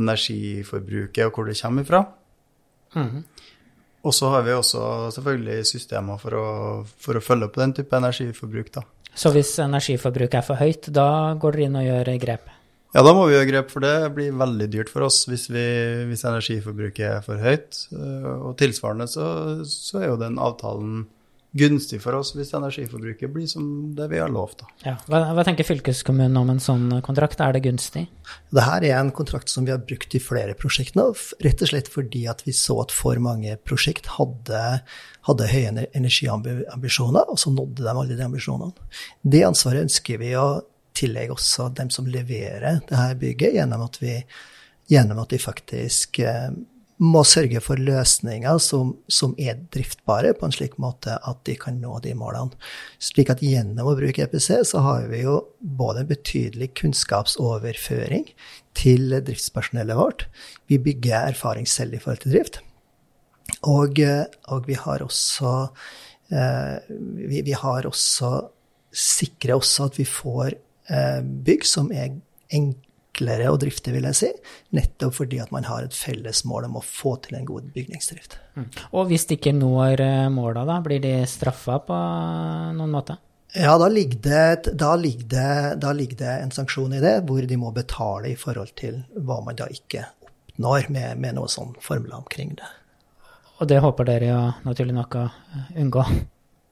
energiforbruket, 0.00 1.26
og 1.26 1.36
hvor 1.36 1.48
det 1.48 1.58
kommer 1.60 1.84
ifra. 1.84 2.02
Mm. 2.96 3.24
Og 4.06 4.14
så 4.14 4.30
har 4.32 4.44
vi 4.46 4.54
også 4.54 4.82
selvfølgelig 5.16 5.68
systemer 5.68 6.20
for 6.22 6.36
å, 6.38 6.48
for 7.02 7.18
å 7.18 7.24
følge 7.24 7.48
opp 7.48 7.56
den 7.58 7.74
type 7.76 7.96
energiforbruk. 7.98 8.70
da. 8.76 8.84
Så 9.16 9.32
hvis 9.34 9.54
energiforbruket 9.64 10.38
er 10.40 10.46
for 10.46 10.60
høyt, 10.60 10.90
da 10.94 11.34
går 11.40 11.56
dere 11.56 11.68
inn 11.68 11.80
og 11.80 11.88
gjør 11.88 12.12
grep? 12.22 12.52
Ja, 12.94 13.02
da 13.04 13.12
må 13.12 13.26
vi 13.26 13.34
gjøre 13.34 13.48
grep, 13.50 13.72
for 13.72 13.84
det 13.84 13.94
blir 14.16 14.36
veldig 14.36 14.68
dyrt 14.72 14.88
for 14.92 15.04
oss 15.04 15.24
hvis, 15.28 15.48
vi, 15.52 15.64
hvis 16.08 16.24
energiforbruket 16.28 17.08
er 17.08 17.24
for 17.24 17.40
høyt. 17.42 17.82
Eh, 17.92 18.28
Og 18.36 18.54
tilsvarende 18.60 19.08
så, 19.10 19.26
så 19.68 20.00
er 20.00 20.10
jo 20.12 20.20
den 20.20 20.38
avtalen 20.40 21.04
gunstig 21.56 21.98
for 22.04 22.16
oss 22.18 22.32
hvis 22.36 22.52
energiforbruket 22.56 23.32
blir 23.32 23.48
som 23.50 23.64
det 23.96 24.08
vi 24.12 24.20
har 24.20 24.32
lovt. 24.32 24.64
Ja. 24.84 24.96
Hva, 25.10 25.22
hva 25.36 25.44
tenker 25.46 25.66
fylkeskommunen 25.66 26.36
om 26.40 26.52
en 26.52 26.62
sånn 26.62 26.88
kontrakt? 27.06 27.40
Er 27.40 27.56
det 27.56 27.64
gunstig? 27.66 28.06
Dette 28.54 28.76
er 28.82 28.98
en 28.98 29.12
kontrakt 29.16 29.52
som 29.52 29.66
vi 29.66 29.72
har 29.74 29.82
brukt 29.82 30.14
i 30.16 30.22
flere 30.22 30.56
prosjekt 30.58 30.98
nå, 30.98 31.08
rett 31.44 31.64
og 31.64 31.72
slett 31.72 31.90
fordi 31.92 32.26
at 32.30 32.44
vi 32.46 32.54
så 32.56 32.78
at 32.84 32.94
for 32.94 33.18
mange 33.22 33.56
prosjekt 33.64 34.10
hadde, 34.18 34.62
hadde 35.28 35.50
høye 35.52 35.86
energiambisjoner, 35.96 37.32
og 37.32 37.40
så 37.40 37.52
nådde 37.54 37.84
de 37.86 37.92
alle 37.94 38.18
de 38.18 38.26
ambisjonene. 38.26 38.88
Det 39.22 39.44
ansvaret 39.46 39.86
ønsker 39.86 40.22
vi 40.22 40.34
å 40.38 40.48
tillegge 40.96 41.36
også 41.36 41.70
dem 41.76 41.90
som 41.92 42.08
leverer 42.08 42.80
det 42.88 42.96
her 42.96 43.18
bygget, 43.20 43.58
gjennom 43.58 43.84
at 43.86 44.00
vi, 44.00 44.16
gjennom 44.92 45.20
at 45.24 45.34
vi 45.34 45.42
faktisk 45.42 46.20
eh, 46.24 46.50
må 47.02 47.20
sørge 47.28 47.60
for 47.60 47.80
løsninger 47.80 48.58
som, 48.62 48.94
som 49.12 49.34
er 49.36 49.58
driftbare 49.74 50.32
på 50.36 50.46
en 50.46 50.54
slik 50.54 50.78
måte 50.80 51.18
at 51.28 51.42
de 51.48 51.56
kan 51.60 51.76
nå 51.82 51.98
de 52.04 52.14
målene. 52.16 52.56
Slik 53.02 53.32
at 53.34 53.42
gjennom 53.44 53.90
å 53.90 53.96
bruke 53.98 54.24
EPC 54.24 54.48
så 54.70 54.80
har 54.84 55.10
vi 55.10 55.20
jo 55.26 55.38
både 55.60 56.04
en 56.04 56.10
betydelig 56.10 56.70
kunnskapsoverføring 56.80 58.30
til 58.76 59.12
driftspersonellet 59.12 59.98
vårt. 59.98 60.26
Vi 60.72 60.80
bygger 60.80 61.34
erfaring 61.34 61.68
selv 61.68 61.96
i 61.96 62.00
forhold 62.00 62.24
til 62.24 62.36
drift. 62.38 62.60
Og, 63.68 64.00
og 64.50 64.66
vi 64.66 64.76
har 64.80 65.04
også 65.04 65.52
eh, 66.32 66.88
vi, 66.88 67.42
vi 67.46 67.54
har 67.56 67.86
også 67.86 68.32
sikrer 68.96 69.58
også 69.58 69.90
at 69.90 70.00
vi 70.00 70.08
får 70.08 70.56
eh, 70.90 71.20
bygg 71.22 71.66
som 71.68 71.92
er 71.92 72.16
enklere 73.16 73.48
å 73.50 73.56
drifte, 73.56 73.92
vil 73.92 74.04
jeg 74.04 74.16
si. 74.16 74.30
Nettopp 74.76 75.14
fordi 75.16 75.40
at 75.40 75.52
man 75.54 75.64
har 75.64 75.84
et 75.84 75.94
felles 75.94 76.44
mål 76.44 76.68
om 76.68 76.76
å 76.76 76.84
få 76.84 77.16
til 77.24 77.36
en 77.36 77.46
god 77.48 77.72
bygningsdrift. 77.72 78.38
Og 78.92 79.08
hvis 79.08 79.26
de 79.26 79.36
ikke 79.36 79.54
når 79.56 80.00
eh, 80.00 80.28
måla, 80.32 80.64
da, 80.68 80.80
blir 80.84 81.00
de 81.00 81.24
straffa 81.26 81.80
på 81.86 81.96
noen 82.76 82.92
måte? 82.92 83.16
Ja, 83.56 83.78
da 83.78 83.88
ligger, 83.88 84.18
det, 84.20 84.74
da, 84.76 84.94
ligger 84.96 85.28
det, 85.32 85.80
da 85.80 85.92
ligger 85.92 86.16
det 86.16 86.32
en 86.42 86.52
sanksjon 86.52 86.92
i 86.92 87.00
det, 87.00 87.22
hvor 87.24 87.40
de 87.40 87.56
må 87.56 87.72
betale 87.72 88.34
i 88.34 88.36
forhold 88.36 88.74
til 88.76 89.00
hva 89.16 89.40
man 89.44 89.56
da 89.56 89.68
ikke 89.72 90.04
oppnår 90.26 90.90
med, 90.92 91.16
med 91.22 91.38
noe 91.38 91.48
sånn 91.48 91.72
formler 91.80 92.18
omkring 92.18 92.56
det. 92.58 92.68
Og 93.56 93.68
det 93.70 93.80
håper 93.80 94.04
dere 94.04 94.28
jo 94.28 94.40
naturlig 94.66 94.96
nok 94.98 95.16
å 95.16 95.28
unngå. 95.80 96.04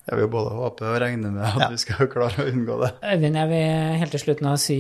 Jeg 0.05 0.19
vil 0.21 0.29
både 0.29 0.51
håpe 0.53 0.85
og 0.85 0.99
regne 1.01 1.31
med 1.33 1.43
at 1.49 1.55
Ja. 1.63 1.69
vi 1.73 1.79
skal 1.81 2.09
klare 2.13 2.43
å 2.45 2.49
unngå 2.51 2.75
det. 2.83 2.91
Øyvind, 3.09 3.37
jeg 3.41 3.49
vil 3.49 3.99
helt 4.03 4.11
til 4.13 4.21
slutt 4.21 4.43
nå 4.45 4.51
si, 4.61 4.77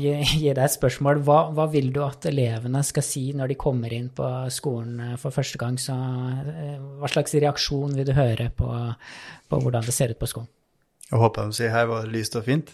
gi, 0.00 0.12
gi 0.40 0.52
deg 0.56 0.62
et 0.64 0.72
spørsmål. 0.72 1.20
Hva, 1.26 1.38
hva 1.52 1.66
vil 1.70 1.90
du 1.92 2.00
at 2.06 2.24
elevene 2.30 2.80
skal 2.88 3.04
si 3.04 3.26
når 3.36 3.52
de 3.52 3.58
kommer 3.60 3.92
inn 3.92 4.08
på 4.16 4.28
skolen 4.50 5.18
for 5.20 5.30
første 5.36 5.60
gang? 5.60 5.76
Så, 5.76 5.92
eh, 5.92 6.78
hva 7.00 7.10
slags 7.12 7.36
reaksjon 7.36 7.92
vil 7.98 8.08
du 8.08 8.14
høre 8.16 8.48
på, 8.56 8.70
på 9.50 9.60
hvordan 9.60 9.84
det 9.84 9.92
ser 9.96 10.14
ut 10.14 10.18
på 10.22 10.30
skolen? 10.32 10.48
Jeg 11.10 11.18
håper 11.20 11.50
de 11.50 11.52
sier 11.58 11.70
her 11.74 11.86
var 11.90 12.06
det 12.06 12.12
lyst 12.14 12.36
og 12.38 12.44
fint. 12.46 12.70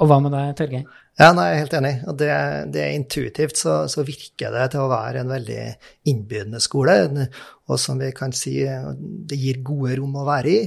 Og 0.00 0.08
hva 0.08 0.16
med 0.24 0.32
deg, 0.32 0.52
Torgeir? 0.56 0.84
Ja, 1.20 1.34
nei, 1.36 1.50
jeg 1.50 1.56
er 1.56 1.60
helt 1.60 1.74
enig. 1.76 1.92
Og 2.08 2.16
det, 2.20 2.30
det 2.72 2.80
er 2.84 2.94
intuitivt 2.96 3.60
så, 3.60 3.74
så 3.92 4.04
virker 4.06 4.54
det 4.54 4.70
til 4.72 4.84
å 4.84 4.92
være 4.92 5.20
en 5.20 5.32
veldig 5.34 5.64
innbydende 6.08 6.62
skole. 6.64 6.96
Og 7.68 7.80
som 7.82 8.00
vi 8.00 8.08
kan 8.16 8.32
si, 8.36 8.56
det 8.64 9.36
gir 9.36 9.60
gode 9.66 9.98
rom 10.00 10.16
å 10.16 10.24
være 10.28 10.54
i, 10.54 10.62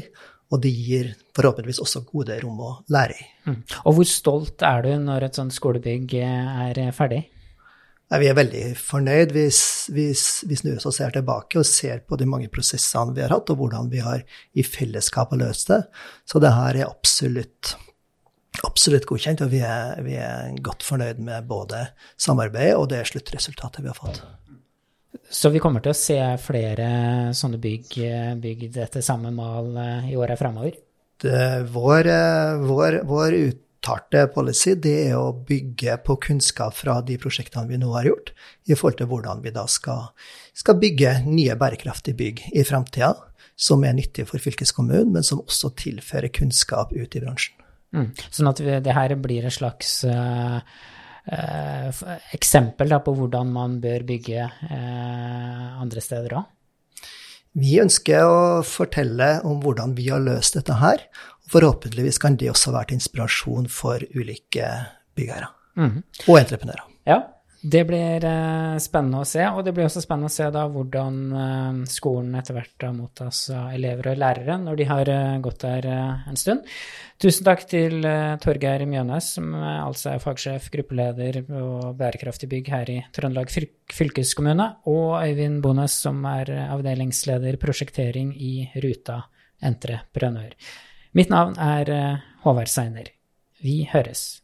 og 0.54 0.62
det 0.62 0.70
gir 0.70 1.14
forhåpentligvis 1.34 1.82
også 1.82 2.04
gode 2.06 2.38
rom 2.44 2.60
å 2.62 2.74
lære 2.94 3.18
i. 3.18 3.30
Mm. 3.50 3.62
Og 3.90 3.98
hvor 3.98 4.10
stolt 4.10 4.66
er 4.70 4.86
du 4.86 4.92
når 5.02 5.28
et 5.28 5.40
sånt 5.40 5.56
skolebygg 5.56 6.14
er 6.22 6.84
ferdig? 6.94 7.24
Nei, 8.14 8.20
vi 8.22 8.28
er 8.30 8.38
veldig 8.38 8.64
fornøyd 8.78 9.32
hvis, 9.34 9.60
hvis 9.90 10.24
vi 10.46 10.58
snur 10.60 10.78
og 10.78 10.94
ser 10.94 11.16
tilbake 11.16 11.58
og 11.58 11.66
ser 11.66 12.04
på 12.06 12.20
de 12.20 12.28
mange 12.30 12.52
prosessene 12.54 13.16
vi 13.16 13.24
har 13.26 13.34
hatt, 13.34 13.50
og 13.50 13.64
hvordan 13.64 13.90
vi 13.90 14.04
har 14.06 14.22
i 14.54 14.66
fellesskap 14.68 15.34
har 15.34 15.42
løst 15.42 15.72
det. 15.72 15.80
Så 16.30 16.42
det 16.44 16.54
her 16.54 16.78
er 16.84 16.92
absolutt, 16.92 17.74
absolutt 18.62 19.08
godkjent, 19.10 19.42
og 19.46 19.52
vi 19.54 19.64
er, 19.66 19.98
vi 20.06 20.16
er 20.22 20.54
godt 20.62 20.86
fornøyd 20.86 21.22
med 21.24 21.50
både 21.50 21.88
samarbeidet 22.22 22.78
og 22.78 22.90
det 22.94 23.04
sluttresultatet 23.10 23.84
vi 23.84 23.92
har 23.92 23.98
fått. 23.98 24.22
Så 25.34 25.50
vi 25.54 25.62
kommer 25.62 25.82
til 25.82 25.94
å 25.94 25.98
se 25.98 26.18
flere 26.42 26.88
sånne 27.38 27.60
bygg 27.62 27.98
eh, 28.06 28.34
bygd 28.38 28.78
etter 28.84 29.04
samme 29.06 29.32
mal 29.34 29.72
eh, 29.82 30.12
i 30.14 30.18
åra 30.20 30.38
framover? 30.38 30.76
Vår, 31.24 32.10
eh, 32.10 32.64
vår, 32.68 33.00
vår 33.08 33.38
uttalte 33.38 34.26
policy 34.34 34.76
det 34.82 34.96
er 35.08 35.18
å 35.18 35.34
bygge 35.48 35.98
på 36.06 36.18
kunnskap 36.28 36.76
fra 36.78 37.00
de 37.06 37.18
prosjektene 37.22 37.70
vi 37.70 37.80
nå 37.82 37.94
har 37.96 38.10
gjort, 38.10 38.34
i 38.68 38.76
forhold 38.76 39.00
til 39.02 39.10
hvordan 39.10 39.44
vi 39.46 39.54
da 39.56 39.66
skal, 39.72 40.12
skal 40.58 40.80
bygge 40.82 41.16
nye 41.30 41.58
bærekraftige 41.60 42.20
bygg 42.20 42.46
i 42.54 42.66
framtida, 42.68 43.14
som 43.56 43.86
er 43.86 43.96
nyttige 43.98 44.28
for 44.30 44.42
fylkeskommunen, 44.42 45.14
men 45.14 45.26
som 45.26 45.42
også 45.46 45.74
tilfører 45.80 46.34
kunnskap 46.34 46.94
ut 46.94 47.16
i 47.16 47.22
bransjen. 47.24 47.63
Mm. 47.94 48.10
Sånn 48.34 48.50
at 48.50 48.60
vi, 48.64 48.80
det 48.84 48.96
her 48.98 49.16
blir 49.22 49.46
et 49.46 49.54
slags 49.54 50.00
uh, 50.10 50.58
uh, 51.30 52.04
eksempel 52.34 52.90
da, 52.90 53.00
på 53.06 53.14
hvordan 53.18 53.52
man 53.54 53.80
bør 53.84 54.06
bygge 54.10 54.48
uh, 54.50 55.82
andre 55.84 56.04
steder 56.04 56.38
òg? 56.40 56.50
Vi 57.54 57.76
ønsker 57.84 58.26
å 58.26 58.38
fortelle 58.66 59.36
om 59.46 59.60
hvordan 59.62 59.94
vi 59.94 60.08
har 60.10 60.24
løst 60.26 60.58
dette 60.58 60.80
her, 60.82 61.04
og 61.46 61.54
forhåpentligvis 61.54 62.18
kan 62.22 62.38
det 62.42 62.50
også 62.50 62.74
være 62.74 62.90
til 62.90 62.98
inspirasjon 62.98 63.70
for 63.70 64.02
ulike 64.18 64.72
byggherrer 65.14 65.52
Mm. 65.74 66.04
og 66.30 66.36
entreprenører. 66.38 66.84
Ja, 67.10 67.16
det 67.64 67.86
blir 67.88 68.26
eh, 68.28 68.78
spennende 68.84 69.22
å 69.24 69.28
se. 69.28 69.44
Og 69.56 69.64
det 69.64 69.72
blir 69.76 69.88
også 69.88 70.02
spennende 70.04 70.28
å 70.28 70.34
se 70.34 70.50
da 70.52 70.66
hvordan 70.72 71.20
eh, 71.40 71.78
skolen 71.92 72.36
etter 72.36 72.58
hvert 72.58 72.86
mottas 72.96 73.46
av 73.56 73.72
elever 73.78 74.12
og 74.12 74.20
lærere 74.20 74.58
når 74.60 74.80
de 74.82 74.88
har 74.90 75.12
eh, 75.14 75.38
gått 75.44 75.64
der 75.64 75.88
en 75.88 76.40
stund. 76.40 76.68
Tusen 77.24 77.48
takk 77.48 77.64
til 77.72 78.04
Torgeir 78.44 78.84
Mjønes, 78.90 79.30
som 79.38 79.54
altså 79.56 80.10
er 80.12 80.20
fagsjef, 80.20 80.68
gruppeleder 80.74 81.40
og 81.56 81.94
bærekraftig 81.96 82.50
bygg 82.52 82.72
her 82.74 82.92
i 82.92 82.98
Trøndelag 83.16 83.54
fylkeskommune, 83.94 84.66
og 84.92 85.22
Øyvind 85.22 85.62
Bones, 85.64 85.96
som 86.04 86.20
er 86.28 86.52
avdelingsleder 86.66 87.62
prosjektering 87.64 88.36
i 88.36 88.68
Ruta 88.84 89.22
Entreprenør. 89.64 90.52
Mitt 91.16 91.32
navn 91.32 91.56
er 91.56 91.96
Håvard 92.44 92.74
Seiner. 92.74 93.14
Vi 93.64 93.86
høres. 93.94 94.44